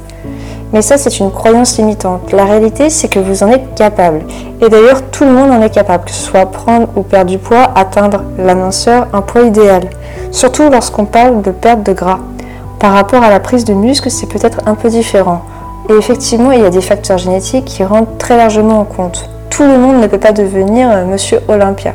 Mais 0.73 0.83
ça, 0.83 0.99
c'est 0.99 1.21
une 1.21 1.31
croyance 1.31 1.79
limitante. 1.79 2.33
La 2.33 2.45
réalité, 2.45 2.91
c'est 2.91 3.09
que 3.09 3.21
vous 3.21 3.43
en 3.45 3.49
êtes 3.49 3.75
capable. 3.77 4.23
Et 4.61 4.69
d'ailleurs, 4.69 5.03
tout 5.11 5.25
le 5.25 5.31
monde 5.31 5.51
en 5.51 5.63
est 5.63 5.71
capable, 5.71 6.05
que 6.05 6.11
ce 6.11 6.25
soit 6.25 6.47
prendre 6.47 6.89
ou 6.97 7.03
perdre 7.03 7.31
du 7.31 7.39
poids, 7.39 7.71
atteindre 7.77 8.25
la 8.37 8.55
minceur, 8.55 9.07
un 9.13 9.23
poids 9.23 9.43
idéal. 9.43 9.85
Surtout 10.33 10.69
lorsqu'on 10.69 11.05
parle 11.05 11.41
de 11.43 11.53
perte 11.53 11.85
de 11.85 11.93
gras. 11.93 12.19
Par 12.79 12.93
rapport 12.93 13.23
à 13.23 13.31
la 13.31 13.41
prise 13.41 13.65
de 13.65 13.73
muscle, 13.73 14.11
c'est 14.11 14.27
peut-être 14.27 14.61
un 14.67 14.75
peu 14.75 14.89
différent. 14.89 15.43
Et 15.89 15.95
effectivement, 15.95 16.53
il 16.53 16.61
y 16.61 16.65
a 16.65 16.71
des 16.71 16.81
facteurs 16.81 17.19
génétiques 17.19 17.65
qui 17.65 17.85
rentrent 17.85 18.17
très 18.19 18.37
largement 18.37 18.81
en 18.81 18.85
compte. 18.85 19.31
Tout 19.51 19.63
le 19.63 19.79
monde 19.79 20.01
ne 20.01 20.07
peut 20.07 20.19
pas 20.19 20.33
devenir 20.33 20.91
euh, 20.91 21.07
monsieur 21.07 21.41
Olympia. 21.49 21.95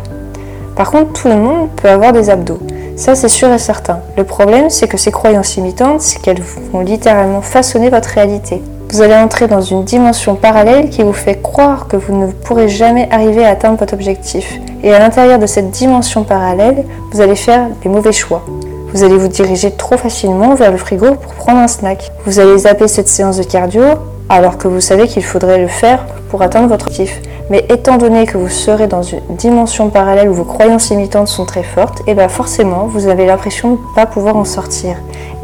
Par 0.75 0.89
contre, 0.89 1.13
tout 1.13 1.27
le 1.27 1.35
monde 1.35 1.69
peut 1.75 1.89
avoir 1.89 2.13
des 2.13 2.29
abdos. 2.29 2.59
Ça, 2.95 3.15
c'est 3.15 3.27
sûr 3.27 3.49
et 3.49 3.59
certain. 3.59 3.99
Le 4.17 4.23
problème, 4.23 4.69
c'est 4.69 4.87
que 4.87 4.97
ces 4.97 5.11
croyances 5.11 5.55
limitantes, 5.55 6.01
c'est 6.01 6.19
qu'elles 6.19 6.41
vont 6.71 6.79
littéralement 6.79 7.41
façonner 7.41 7.89
votre 7.89 8.09
réalité. 8.09 8.61
Vous 8.91 9.01
allez 9.01 9.15
entrer 9.15 9.47
dans 9.47 9.61
une 9.61 9.83
dimension 9.83 10.35
parallèle 10.35 10.89
qui 10.89 11.03
vous 11.03 11.13
fait 11.13 11.41
croire 11.41 11.87
que 11.87 11.95
vous 11.95 12.15
ne 12.15 12.31
pourrez 12.31 12.67
jamais 12.67 13.07
arriver 13.11 13.45
à 13.45 13.49
atteindre 13.49 13.77
votre 13.77 13.93
objectif. 13.93 14.59
Et 14.83 14.93
à 14.93 14.99
l'intérieur 14.99 15.39
de 15.39 15.45
cette 15.45 15.71
dimension 15.71 16.23
parallèle, 16.23 16.85
vous 17.11 17.21
allez 17.21 17.35
faire 17.35 17.67
des 17.83 17.89
mauvais 17.89 18.11
choix. 18.11 18.43
Vous 18.93 19.03
allez 19.03 19.17
vous 19.17 19.29
diriger 19.29 19.71
trop 19.71 19.97
facilement 19.97 20.53
vers 20.53 20.71
le 20.71 20.77
frigo 20.77 21.15
pour 21.15 21.33
prendre 21.35 21.59
un 21.59 21.69
snack. 21.69 22.11
Vous 22.25 22.39
allez 22.39 22.57
zapper 22.57 22.89
cette 22.89 23.07
séance 23.07 23.37
de 23.37 23.43
cardio 23.43 23.83
alors 24.27 24.57
que 24.57 24.67
vous 24.67 24.81
savez 24.81 25.07
qu'il 25.07 25.23
faudrait 25.23 25.59
le 25.59 25.67
faire 25.67 26.05
pour 26.29 26.41
atteindre 26.41 26.67
votre 26.67 26.87
objectif. 26.87 27.21
Mais 27.49 27.65
étant 27.69 27.97
donné 27.97 28.25
que 28.25 28.37
vous 28.37 28.49
serez 28.49 28.87
dans 28.87 29.01
une 29.01 29.19
dimension 29.31 29.89
parallèle 29.89 30.29
où 30.29 30.33
vos 30.33 30.43
croyances 30.43 30.89
limitantes 30.89 31.27
sont 31.27 31.45
très 31.45 31.63
fortes, 31.63 31.99
et 32.01 32.11
eh 32.11 32.13
bien 32.15 32.29
forcément 32.29 32.87
vous 32.87 33.07
avez 33.07 33.25
l'impression 33.25 33.71
de 33.71 33.73
ne 33.73 33.95
pas 33.95 34.05
pouvoir 34.05 34.35
en 34.35 34.45
sortir. 34.45 34.95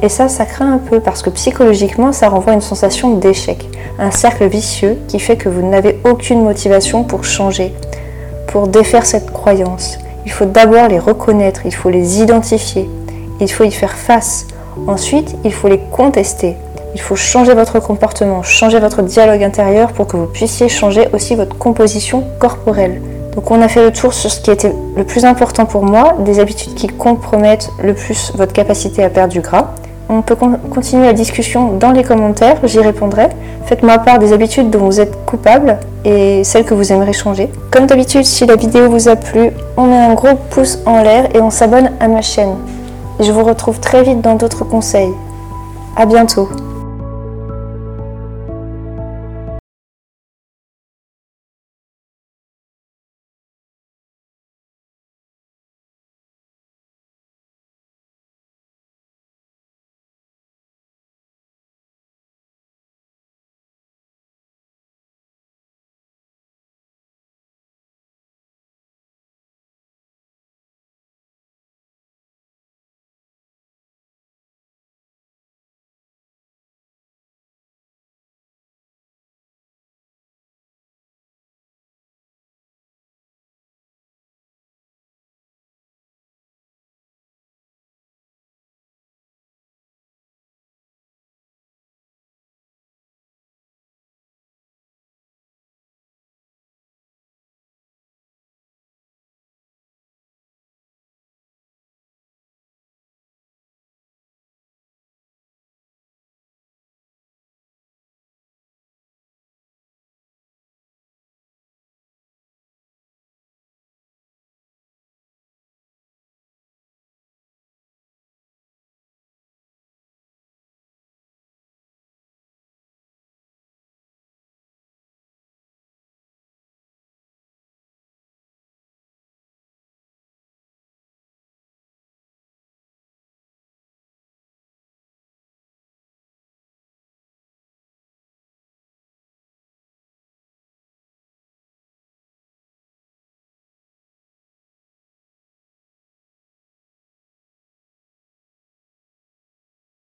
Et 0.02 0.10
ça, 0.10 0.30
ça 0.30 0.46
craint 0.46 0.74
un 0.74 0.78
peu 0.78 1.00
parce 1.00 1.22
que 1.22 1.30
psychologiquement, 1.30 2.12
ça 2.12 2.30
renvoie 2.30 2.54
une 2.54 2.62
sensation 2.62 3.16
d'échec, 3.16 3.68
un 3.98 4.12
cercle 4.12 4.46
vicieux 4.48 4.98
qui 5.08 5.20
fait 5.20 5.38
que 5.38 5.50
vous 5.50 5.66
n'avez 5.66 6.00
aucune 6.04 6.44
motivation 6.44 7.04
pour 7.04 7.24
changer, 7.24 7.74
pour 8.48 8.68
défaire 8.68 9.06
cette 9.06 9.32
croyance. 9.32 9.98
Il 10.26 10.32
faut 10.32 10.46
d'abord 10.46 10.88
les 10.90 11.00
reconnaître, 11.00 11.62
il 11.66 11.74
faut 11.74 11.90
les 11.90 12.22
identifier, 12.22 12.90
il 13.40 13.52
faut 13.52 13.64
y 13.64 13.72
faire 13.72 13.94
face. 13.94 14.48
Ensuite, 14.88 15.36
il 15.44 15.54
faut 15.54 15.68
les 15.68 15.80
contester. 15.92 16.56
Il 16.96 17.02
faut 17.02 17.16
changer 17.16 17.54
votre 17.54 17.80
comportement, 17.80 18.44
changer 18.44 18.80
votre 18.80 19.02
dialogue 19.02 19.44
intérieur 19.44 19.92
pour 19.92 20.08
que 20.08 20.18
vous 20.18 20.26
puissiez 20.26 20.70
changer 20.70 21.08
aussi 21.14 21.36
votre 21.36 21.58
composition 21.58 22.24
corporelle. 22.40 23.02
Donc 23.36 23.52
on 23.52 23.62
a 23.62 23.68
fait 23.68 23.84
le 23.84 23.92
tour 23.92 24.14
sur 24.14 24.32
ce 24.32 24.42
qui 24.42 24.50
était 24.50 24.74
le 24.96 25.04
plus 25.04 25.26
important 25.26 25.66
pour 25.66 25.84
moi, 25.84 26.16
des 26.20 26.40
habitudes 26.40 26.74
qui 26.74 26.88
compromettent 26.88 27.70
le 27.84 27.94
plus 27.94 28.32
votre 28.36 28.52
capacité 28.52 29.04
à 29.04 29.10
perdre 29.10 29.32
du 29.32 29.42
gras. 29.42 29.76
On 30.10 30.22
peut 30.22 30.36
continuer 30.36 31.06
la 31.06 31.14
discussion 31.14 31.74
dans 31.74 31.92
les 31.92 32.04
commentaires, 32.04 32.58
j'y 32.64 32.80
répondrai. 32.80 33.28
Faites-moi 33.66 34.00
part 34.00 34.20
des 34.20 34.34
habitudes 34.34 34.70
dont 34.70 34.86
vous 34.86 35.02
êtes 35.02 35.26
coupable 35.26 35.78
et 36.06 36.44
celles 36.46 36.64
que 36.64 36.74
vous 36.74 36.92
aimeriez 36.94 37.14
changer. 37.14 37.50
Comme 37.70 37.86
d'habitude, 37.86 38.24
si 38.24 38.46
la 38.46 38.56
vidéo 38.56 38.90
vous 38.90 39.10
a 39.10 39.16
plu, 39.16 39.52
on 39.76 39.84
met 39.84 39.98
un 39.98 40.14
gros 40.14 40.36
pouce 40.50 40.80
en 40.86 41.04
l'air 41.04 41.28
et 41.36 41.42
on 41.42 41.52
s'abonne 41.52 41.92
à 42.00 42.08
ma 42.08 42.22
chaîne. 42.22 42.56
Je 43.20 43.32
vous 43.32 43.44
retrouve 43.44 43.80
très 43.80 44.04
vite 44.04 44.22
dans 44.22 44.36
d'autres 44.36 44.64
conseils. 44.64 45.14
À 45.96 46.06
bientôt 46.06 46.50